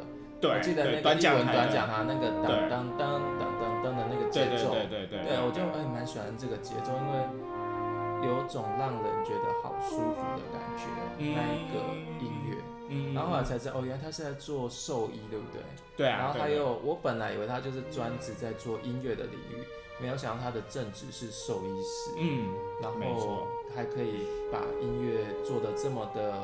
[0.44, 3.00] 对我记得那对个英短讲短讲的，他那个当当当
[3.40, 10.85] 当当当的那个对对节奏，对对对对，我就哎蛮喜欢这个节奏，因为有种让人觉得好舒服的感觉，
[11.18, 11.80] 嗯那一个
[12.20, 12.57] 音乐。
[12.90, 15.62] 嗯然后后来才知道，哦，原来他是在做兽医，对不对？
[15.96, 19.64] 对啊，然后对还有，我本来以为他就是专职在做音乐的领域，
[19.98, 22.11] 没有想到他的正职是兽医师。
[22.18, 22.52] 嗯
[22.83, 26.35] 然后还可以把音乐做的这么的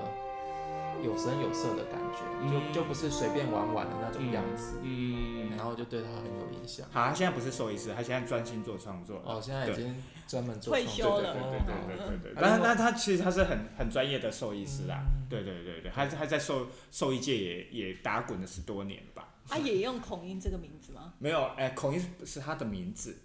[1.03, 6.87] 有声有色的感觉，嗯就就不是随便玩玩的那种样子，嗯，然后就对他很有影响。
[6.91, 9.23] 好，他现在不是兽医师，他现在专心做创作。
[9.25, 9.95] 哦，现在已经
[10.27, 19.29] 专门做退创作休了对对对对对对但是但他其实他是很很专业的兽医师啦嗯，对对对对，他他在兽兽医界也也打滚了十多年吧。
[19.49, 21.14] 啊，也用孔音这个名字吗？
[21.18, 23.18] 没有，哎，孔医是他的名字，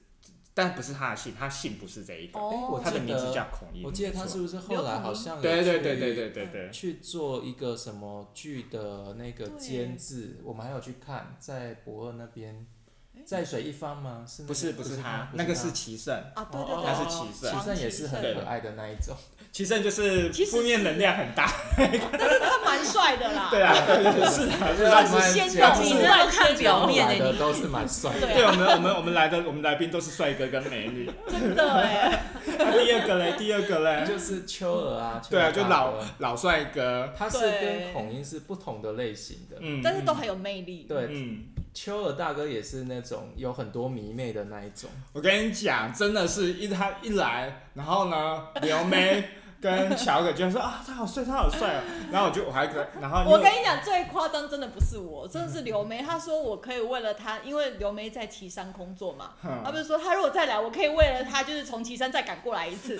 [0.56, 3.84] 但不是他的姓，他姓不是这一个，哦我他的名字记得叫孔乙。
[3.84, 12.66] 我记得他是不是后来好像有对对对去对对对对，去做一个什么剧的那个监制，我们还有去看，在博二那边，
[13.26, 14.24] 在水一方吗？
[14.28, 19.16] 是那个不是不是他，那个是齐胜，啊，对对哦对，那是齐胜其实也是很可爱的那一种。
[19.52, 23.48] 齐胜就是负面能量很大，但是他蛮帅的啦。
[23.50, 23.74] 对啊，
[24.30, 27.40] 是 的，是的算是先讲有你是要看表面的你。
[27.40, 28.28] 都是蛮帅的。
[28.28, 31.10] 对我们我们我们来的我们来宾都是帅哥跟美女。
[31.30, 32.26] 真的哎，
[32.58, 39.56] 那 第二个嘞， 第二个嘞，就是秋儿啊，对啊，就老老帅哥，他是跟孔英是不同的类型的。
[39.62, 40.86] 嗯，但是都很有魅力。
[40.90, 41.46] 对，嗯，
[41.76, 44.90] 秋儿大哥也是那种有很多迷妹的那一种。
[45.12, 49.26] 我跟你讲，真的是一他一来，然后呢，撩妹
[49.62, 51.82] 跟小可就说啊，他好帅，他好帅哦，
[52.12, 56.02] 然后我就我还跟，然后我跟你讲，最夸张真的不是我，真的是刘梅。
[56.02, 63.00] 她说我可以为了她，因为刘梅在岐山工作嘛，哼她不是说她如果再来，我可以为了她，就是从岐山再赶过来一次。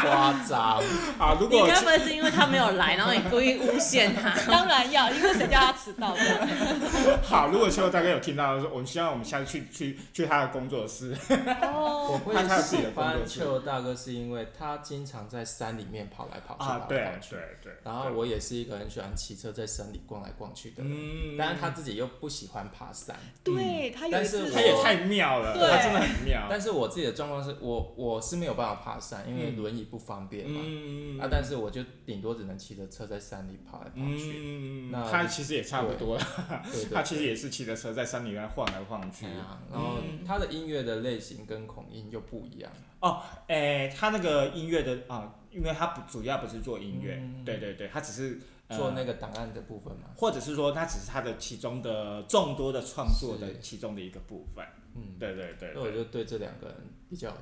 [0.00, 0.78] 夸张，
[1.18, 4.30] 啊，如你果该不会是因为他没有来，然后你故意诬陷他？
[4.50, 7.18] 当然要，因为谁叫他迟到的？
[7.22, 11.16] 好，如果秋大哥有听到，说我们希望我们下次去去去他的工作室，
[11.62, 17.30] 哦，我会他他有自己喜的工作欢室秋儿大哥是因为他经常在山里面跑来跑去，跑，来啊对跑去。
[17.34, 23.16] 对对，然后我也是一个很喜欢骑车在山里逛来逛去的人，嗯，但是他自己又不喜欢爬山。
[23.44, 30.60] 对她有一但是他也太妙了，对他真的很妙，但是我自己的状况是我我是没有办法爬山，因为嗯轮椅不方便嘛。
[30.64, 34.34] 嗯啊，但是我就顶多只能骑着车在山里跑来跑去。
[34.36, 36.24] 嗯，那他其实也差不多了，
[36.72, 39.26] 对 对他其实也是骑着车在山里面晃来晃去。
[39.26, 42.70] 啊，然后嗯他的音乐的类型跟孔音又不一样
[43.00, 43.22] 哦。
[43.48, 48.38] 诶、他那个音乐的啊，因为他不主要不是做音乐，嗯对对对，他只是、
[48.68, 50.10] 呃做那个档案的部分嘛。
[50.16, 56.76] 或者是说他只是他的其中的众多的创作的其中的一个部分，嗯，对对对所以我，就对这两个人
[57.08, 57.34] 比较有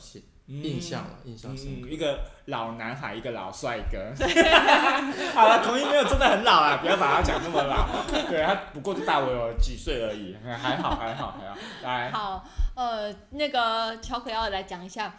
[0.47, 1.89] 印象了，印象深刻。
[1.89, 3.99] 嗯，一个老男孩，一个老帅哥。
[5.37, 7.87] 好了，孔毅没有真的很老啊，不要把他讲那么老。
[8.31, 11.59] 对他不过就大我有几岁而已，还好还好还好。
[11.83, 12.43] 来，好，
[12.75, 15.15] 呃，那个乔可要来讲一下。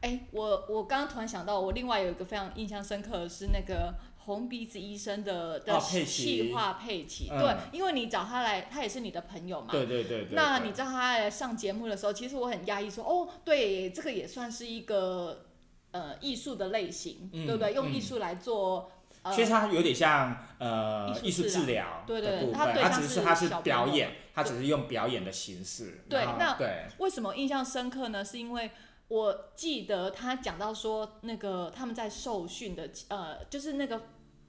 [0.00, 9.68] 哎，我我刚刚突然想到，我另外有一个非常印象深刻的是那个红鼻子医生的的气化佩奇，嗯对，因为你找他来，他也是你的朋友嘛。
[9.70, 10.28] 对对对对。
[10.28, 15.46] 对那你知道他来上节目的时候，其实我很压抑，说哦，对，这个也算是一个
[15.90, 17.74] 呃艺术的类型，嗯对不对？
[17.74, 18.90] 用嗯艺术来做。
[19.22, 26.00] 呃其实它有点像呃艺术治治疗对对的部分，它它对像是只是它是小表演，它只是用表演的形式。
[26.08, 28.24] 对那对，为什么印象深刻呢？
[28.24, 28.70] 是因为
[29.10, 34.02] 我记得他讲到说，那个他们在受训的，呃，就是那个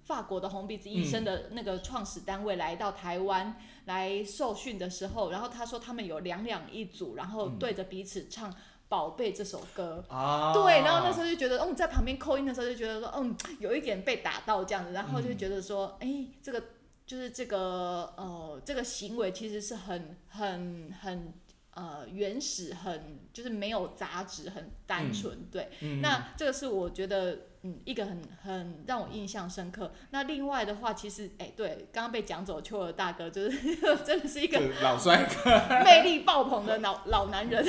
[0.04, 3.56] 法国的红鼻子医生的那个创始单位来到台湾
[3.86, 8.52] 来受训的时候，然后他说他们有两两一组，然后对着彼此唱
[8.88, 10.06] 《宝贝》这首歌。
[10.10, 16.64] 啊，对，然后那时候就觉得，嗯，在旁边扣音的时候就觉得说，嗯，有一点被打到这样子，然后就觉得说，哎、这个
[17.08, 21.34] 就是这个呃，这个行为其实是很很很
[21.82, 25.72] 呃原始，很就是没有杂质，很单纯，对。
[25.80, 29.92] 嗯那这个是我觉得，嗯，一个很很让我印象深刻。
[30.12, 33.76] 那另外的话，其实，哎、对，刚刚被讲走秋儿大哥，就是
[34.06, 35.50] 真的是一个老帅哥，
[35.84, 37.66] 魅力爆棚的老老男人。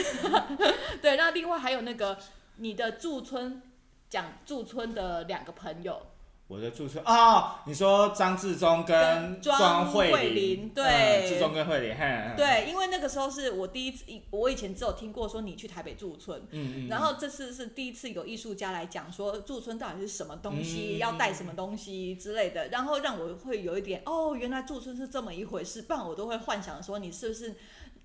[1.01, 2.19] 对，那另外还有那个
[2.57, 3.63] 你的驻村
[4.11, 6.09] 讲驻村的两个朋友，
[6.53, 16.39] 我的驻村啊，你说张志忠跟跟庄庄慧慧玲，对嗯志忠跟慧玲，嘿，对，因为那个时候是我第一次，我以前只有听过说你去台北驻村。
[16.51, 27.55] 嗯嗯，然后这次是第一次有艺术家来讲说驻村到底是什么东西，嗯要带什么东西之类的，然后让我会有一点哦，原来驻村是这么一回事，不然我都会幻想说你是不是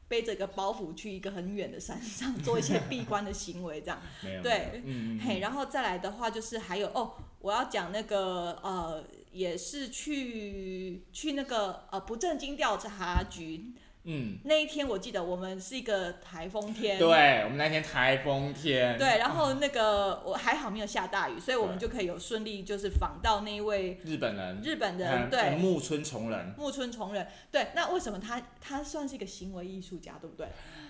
[0.07, 3.99] 背着一个包袱去一个很远的山上做一些 闭关的行为这样。
[4.41, 4.81] 对
[5.21, 13.73] 嘿，然后再来的话就是还有哦，我要讲那个呃，也是去去那个呃不正经调查局。
[14.09, 25.57] 嗯，那一天，我记得我们是一个台风天，对，我们那天台风天，对，然后那个我还好没有下大雨，所以我们就可以有顺利就是访到那一位日本人，日本嗯人，对。
[25.57, 30.47] 木村崇人，木村崇人，对，那为什么他他算是一个行为艺术家，对不对？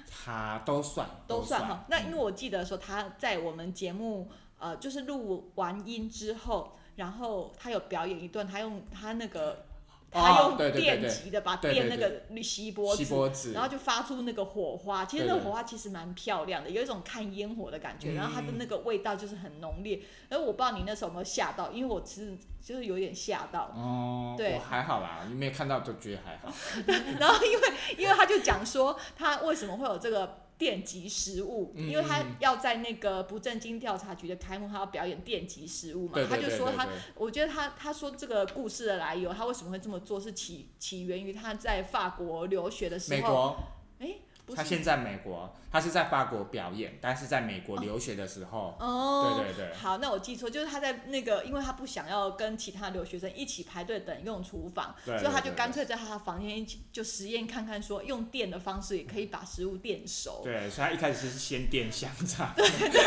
[0.08, 1.86] 他都算都算哈。
[1.89, 4.30] 那因为嗯我记得说他在我们节目
[4.60, 9.66] 呃，就是录完音之后，然后他有表演一段，他用他那个
[10.10, 20.01] 他用电极的把电那个锡箔纸，锡箔纸，然后就发出那个火花，其实那火花其实蛮漂亮的，有一种看烟火的感觉，嗯然后它的那个味道就是很浓烈。
[20.30, 23.72] 而我不知道你那时候有没有吓到，因为我其实就是有点吓到。
[23.76, 26.51] 哦，对我还好啦，你没有看到就觉得还好，
[27.20, 43.18] 然后因为因为他就讲说他为什么会有这个电击食物，嗯因为他要在那个不正经调查局的开幕，他要表演电击食物嘛，对对他就说他我觉得他他说这个故事的来由，他为什么会这么做，是起起源于他在法国留学的时候。
[43.18, 43.58] 美国，
[43.99, 44.16] 哎，
[44.56, 60.41] 他现在美国，他是在法国表演，但是在美国留学的时候，哦，对对对好，那我记错，就是他在那个，因为他不想要跟其他留学生一起排队等用厨房，对所以他就干脆在他的房间一起就实验看看，说用电的方式也可以把食物电熟。
[60.43, 63.02] 对，所以他一开始是先电香肠，对对对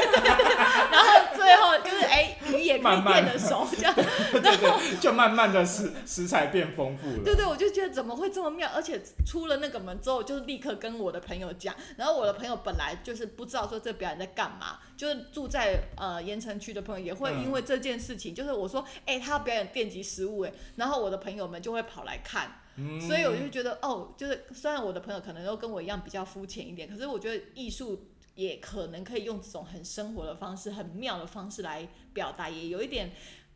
[0.91, 3.95] 然后最后就是哎，鱼也可以电的熟，这样。
[3.97, 7.25] 对对，就慢慢的食食材变丰富了。
[7.25, 8.69] 对对，我就觉得怎么会这么妙？
[8.75, 22.57] 而且出了那个门之后，就是立刻跟我的朋友讲，然后我的朋友本来就是不知道说这表演在干嘛，就是住在呃盐城区的朋友也会嗯因为这件事情，就是我说哎、他要表演电击食物哎，然后我的朋友们就会跑来看。
[22.77, 28.07] 嗯所以我就觉得，哦，就是虽然我的朋友可能都跟我一样比较肤浅一点，可是我觉得艺术
[28.37, 33.13] 也可能可以用这种很生活的方式、很妙的方式来表达，也有一点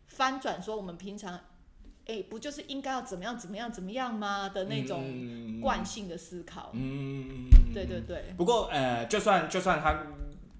[0.08, 1.40] 翻转说我们平常，
[2.06, 4.48] 哎，不就是应该要怎么样、怎么样、怎么样吗？
[4.48, 6.70] 的那种种惯性的思考？
[6.74, 10.04] 嗯，对对对，不过呃，就算就算他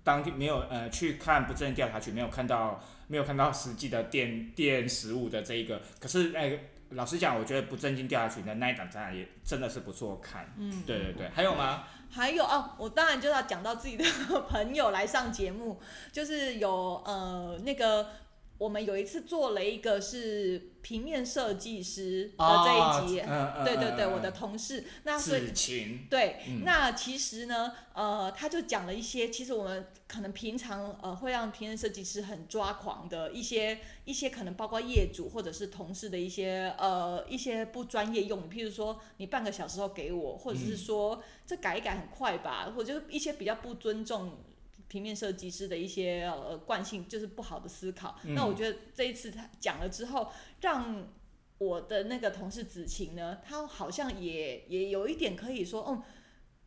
[0.03, 6.59] 当天没有呃去看不正调查局，没有看到没有看到实际的电电食物的这一个，可是哎、
[6.91, 10.53] 老实讲，我觉得不正经调查局的那一档展览也真的是不错看。
[10.59, 11.85] 嗯，对对对，还有吗？
[12.11, 14.05] 还有哦，我当然就要讲到自己的
[14.49, 15.81] 朋友来上节目，
[16.13, 18.07] 就是有呃那个
[18.57, 23.23] 我们有一次做了一个是平面设计师的这一集，
[23.65, 26.61] 对对对，嗯我的同事，那所以子晴，对，嗯。
[26.63, 44.37] 那其实呢，呃，他就讲了一些，其实我们可能平常呃会让平面设计师很抓狂的一些一些可能包括业主或者是同事的一些呃一些不专业用语，譬如说你半个小时后给我，或者是说这改一改很快吧，或者就是一些比较不尊重。
[44.95, 50.31] 平面设计师的一些呃惯性就是不好的思考，嗯那我觉得这一次他讲了之后，
[50.61, 51.09] 让
[51.59, 56.01] 我的那个同事子晴呢，他好像也也有一点可以说，嗯，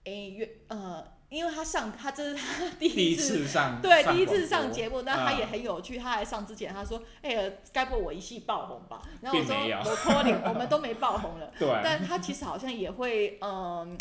[0.03, 3.47] 诶，原呃，因为他上他这是他第第一一次。
[3.47, 5.97] 上对，第一次上节目，那他嗯也很有趣。
[5.97, 13.97] 他来上之前，他说：“哎、呀，该不会我一系爆红吧？”然后我说：“并没有我拖脸，我们都没爆红了。” 对，但他其实好像也会，嗯，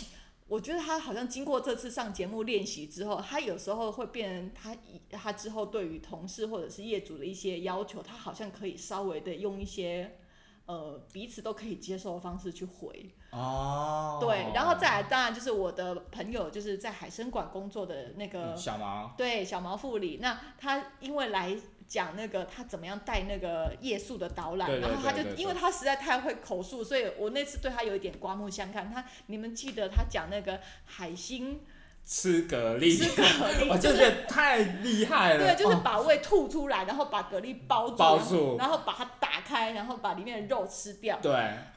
[0.49, 10.19] 我觉得他好像经过这次上节目练习之后，他有时候会变，他以他之后对于同事或者是业主的一些要求，他好像可以稍微的用一些。
[10.67, 21.57] 呃，彼此都可以接受的方式去回，哦，对，然后再来，当然就是我的朋友，就是在海参馆工作的那个嗯小毛，对，小毛副理，那他因为来
[21.89, 28.91] 讲那个他怎么样带那个夜宿的导览，对对然后他就因为他实在太会口述，所以我那次对他有一点刮目相看。
[28.93, 31.61] 他你们记得他讲那个海星
[32.07, 41.19] 吃蛤蜊，吃蛤蜊，我就就是觉得太厉害了，对，就是哦把胃吐出来，然后把蛤蜊包住，包住然后把它打开，然后把里面的肉吃掉。
[41.21, 41.33] 对，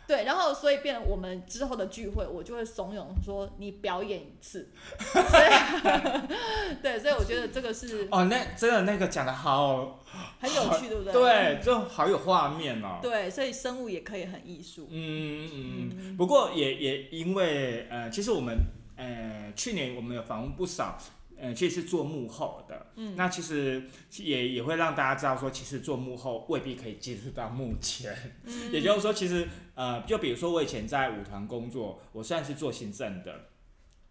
[0.08, 4.70] 对，然后所以变成我们之后的聚会，我就会怂恿说你表演一次。
[6.84, 10.00] 对，所以我觉得这个是哦，那真的那个讲的好，
[10.40, 11.12] 很有趣，对不对？
[11.12, 13.00] 对，就好有画面哦。
[13.02, 14.88] 对，所以生物也可以很艺术。
[14.92, 18.56] 嗯嗯嗯，不过也也因为呃，其实我们
[19.00, 21.00] 呃去年我们有访问不少。
[21.42, 28.54] 呃，其实是做幕后的，嗯，那其实也也会让大家知道说，其实做幕后未必可以接触到幕前，嗯。
[28.74, 33.46] 也就是说，其实呃，就比如说我以前在舞团工作，我虽然是做行政的，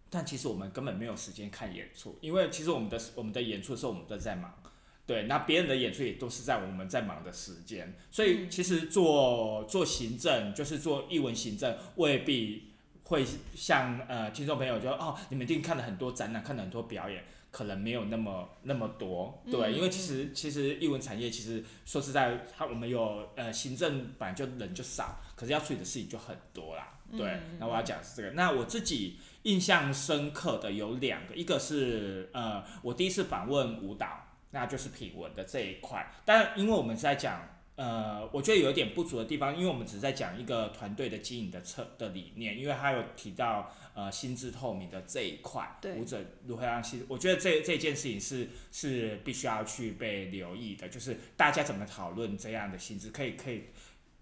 [0.09, 4.51] 但其实我们根本没有时间看演出，因为其实我们的我们的演出的时候我们都在忙，
[5.05, 12.68] 对，那别人的演出也都是在我们在忙的时间，所以其实做做行政就是做艺文行政，未必
[13.09, 17.23] 会像呃听众朋友就哦，你们一定看了很多展览，看了很多表演。
[17.51, 27.25] 可能没有那么那么多，对，嗯因为其实其实艺文产业其实说实在，它我们有呃行政本来就人就少，可是要处理的事情就很多啦，对。
[27.27, 37.41] 嗯那我要讲是这个，那我自己印象深刻的有两个，一个是呃我第一次访问舞蹈，那就是品文的这一块，但因为我们是在讲。
[37.79, 53.63] 呃，我觉得有一点不足的地方，因为我们只是在讲一个团队的经营的策的理念，因为他有提到呃薪资透明的这一块，对舞者如何让薪，我觉得这这件事情是是必须要去被留意的，就是大家怎么讨论这样的薪资，可以可以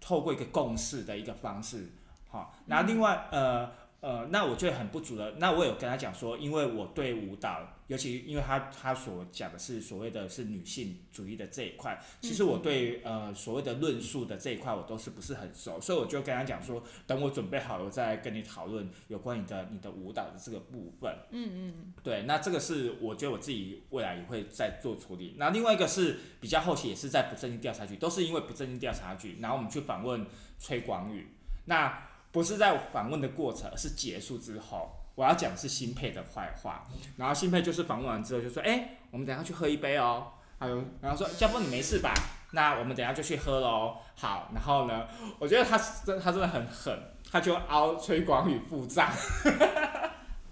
[0.00, 1.88] 透过一个共识的一个方式，
[2.28, 3.68] 好，然后另外呃
[4.00, 5.32] 呃，那我就很不足了。
[5.38, 21.12] 那我有跟他讲说，因为我对舞蹈，尤其因为他他所讲的是所谓的是女性主义的这一块，其实我对呃所谓的论述的这一块我都是不是很熟，所以我就跟他讲说，等我准备好了我再跟你讨论有关你的你的舞蹈的这个部分。
[21.30, 25.34] 嗯嗯，对，那这个是我觉得我自己未来也会再做处理。
[25.38, 30.24] 那另外一个是比较后期，也是在不正经调查局，都是因为不正经调查局，然后我们去访问
[30.56, 31.26] 崔广宇。
[31.64, 32.06] 那
[32.38, 36.86] 不是在访问的过程，而是结束之后，我要讲的是新配的坏话。
[37.16, 42.14] 然后新配就是访问完之后就说：“哎、我们等下去喝一杯哦。”还有，然后说：“家峰你没事吧？
[42.52, 45.08] 那我们等下就去喝喽。”好，然后呢，
[45.40, 46.96] 我觉得他真他真的很狠，
[47.28, 49.10] 他就凹崔广宇付账。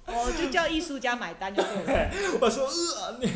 [0.07, 2.11] 我就叫艺术家买单就对了。
[2.43, 3.31] 我说呃，你，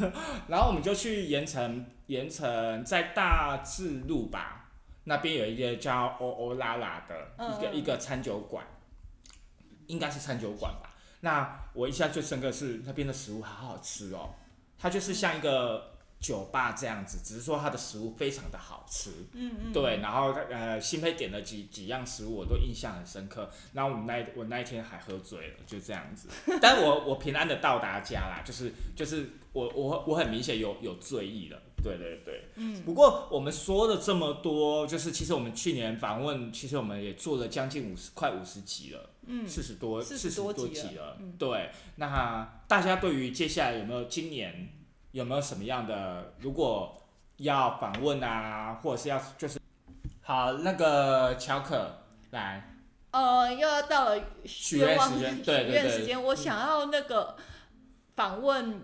[0.48, 4.65] 然后我们就去盐城，盐城在大智路吧，
[5.08, 8.66] 那边有一个叫欧欧拉拉的一个一个餐酒馆，
[9.86, 10.90] 应该是餐酒馆吧。
[11.20, 14.34] 那我印象最深刻是那边的食物好好吃哦，
[14.76, 19.10] 它就是像一个酒吧这样子，只是说它的食物非常的好吃。
[19.32, 23.48] 嗯嗯，对，然后呃，新飞点了几几样食物，我都印象很深刻。
[23.74, 26.28] 然后我们那一我那一天还喝醉了，就这样子。
[26.60, 31.62] 但我我平安的到达家啦，就是就是我我我很明显有有醉意了。
[31.82, 32.82] 对对对，嗯。
[32.82, 41.16] 不过我们说了这么多，就是其实我们去年访问，其实我们也做了将近五十快五十集了，嗯，四十多四十多多集集了。
[41.20, 41.34] 嗯。
[41.38, 44.68] 对，那大家对于接下来有没有今年
[45.12, 47.00] 有没有什么样的，如果
[47.38, 49.60] 要访问啊，或者是要就是
[50.22, 51.98] 好那个乔可
[52.30, 52.72] 来。
[53.12, 57.36] 呃，又要到了许愿望时间，对许愿时间，我想要那个
[58.14, 58.82] 访问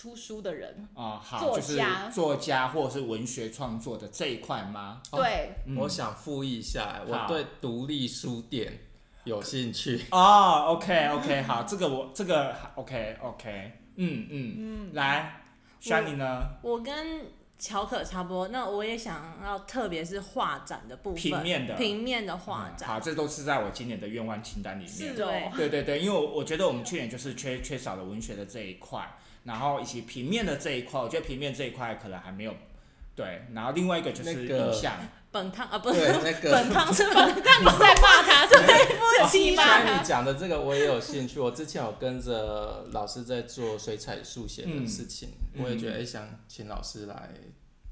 [0.00, 2.08] 出书的人，啊、好，作就是家。
[2.08, 5.02] 作家或者是文学创作的这一块吗？
[5.10, 5.76] 哦对，嗯。
[5.76, 7.28] 我想复议一下，我好。
[7.28, 8.78] 对独立书店
[9.24, 10.06] 有兴趣。
[10.10, 15.42] 哦，OK OK，好，这个我这个 OK OK，嗯嗯，嗯，来
[15.84, 16.44] n y 呢？
[16.62, 17.26] 我跟
[17.58, 21.74] 乔可差不多，那我也想要，特别是画展的部分，平面的。
[21.74, 24.90] 平面的画展，嗯好，这都是在我今年的愿望清单里面。
[24.90, 25.12] 是。
[25.14, 25.44] 对。
[25.44, 29.06] 哦，对对对，因为我我觉得我们去年就是缺缺少了文学的这一块，
[29.44, 32.54] 然后以及平面的这一块，我觉得平面这一块可能还没有。
[33.16, 34.94] 对，然后另外一个就是那个影像，
[35.30, 40.06] 本汤啊，不是，那个本汤是本汤，在骂他，是对不起骂像你。
[40.06, 47.30] 讲的这个我也有兴趣，我之前有跟着老师在做水彩速写的事情，嗯我也觉得想请老师来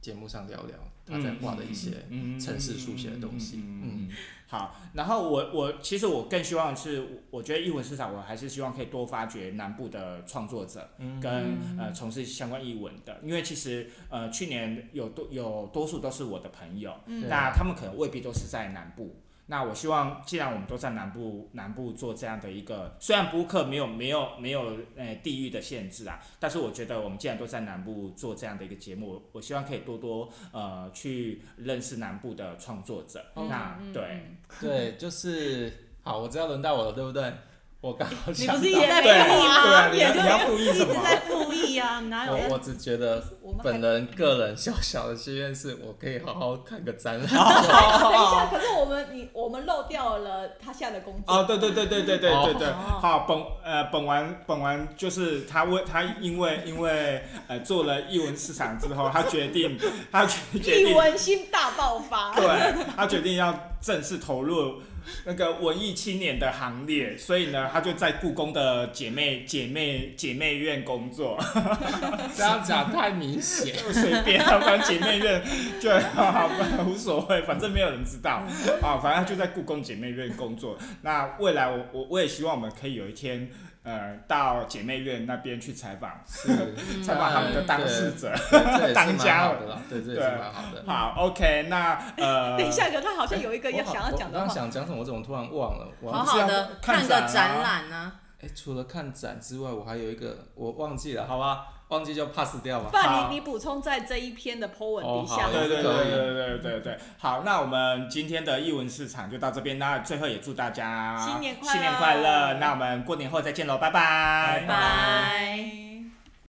[0.01, 3.57] 节目上聊聊他在画的一些嗯城市速写的东西。
[3.59, 4.17] 嗯嗯嗯，嗯
[4.51, 11.21] 好，然后我我其实我更希望是，我觉得译文市场我还是希望可以多发掘南部的创作者，嗯。
[11.21, 17.29] 跟呃从事相关译文的，因为其实呃去年有多有多数都是我的朋友，嗯。
[17.29, 19.15] 那他们可能未必都是在南部。
[19.51, 33.25] 那我希望，既然我们都在南部，南部做这样的一个，虽然播客没有没有没有呃地域的限制啊，但是我觉得我们既然都在南部做这样的一个节目，我希望可以多多呃去认识南部的创作者。
[33.35, 35.73] 那嗯对，嗯对，就是
[36.03, 37.33] 好，我知道轮到我了，对不对？
[37.81, 39.89] 我刚好你想到不是也在对复议吗？
[39.91, 40.93] 对啊，你你要复议什么？
[40.93, 42.49] 一直在复议啊，哪有在？
[42.49, 47.29] 我我只觉得我本人个人小小的心愿是，我可以好好看个展览。
[47.29, 51.33] 等一下，可是我们你我们漏掉了他下的工作。
[51.33, 59.79] 哦，对对对对对对对对，哦好，本呃本完本完就是他为他因为因为呃做了译文市场之后，他决定
[60.11, 62.35] 他决定译文新大爆发。
[62.35, 64.83] 对，他决定要正式投入
[65.25, 71.39] 那个文艺青年的行列，所以呢，他就在故宫的姐妹姐妹姐妹院工作，
[72.37, 73.75] 这样讲太明显。
[73.77, 75.43] 就 随便啊，反正姐妹院
[75.81, 76.51] 就好
[76.87, 78.43] 无所谓，反正没有人知道
[78.83, 80.79] 啊，反正他就在故宫姐妹院工作。
[81.03, 83.49] 那未来我我我也希望我们可以有一天。
[83.89, 88.31] 呃，到姐妹院那边去采访， 是采访他们的当事者。
[88.95, 90.85] 当家好的，对，这也是对蛮好的。
[90.87, 94.49] 好，OK，那呃， 等一下，可他好像有一个要想要讲的我刚刚。
[94.55, 95.89] 想讲什么，我怎么突然忘了？
[96.03, 98.13] 我好好的看看个展览呢。
[98.43, 102.91] 哎，除了看展之外，我还有一个我忘记了，好吧，忘记就 pass 掉吧。
[102.91, 102.97] 不。
[102.97, 105.43] 然你你补充在这一篇的 po 文哦底下。
[105.45, 111.73] 好对对对对对对，好，那我们今天的译文市场就到这边，那最后也祝大家新年快乐。
[111.73, 114.61] 新年快乐，那我们过年后再见喽，拜拜。
[114.61, 115.88] 拜拜。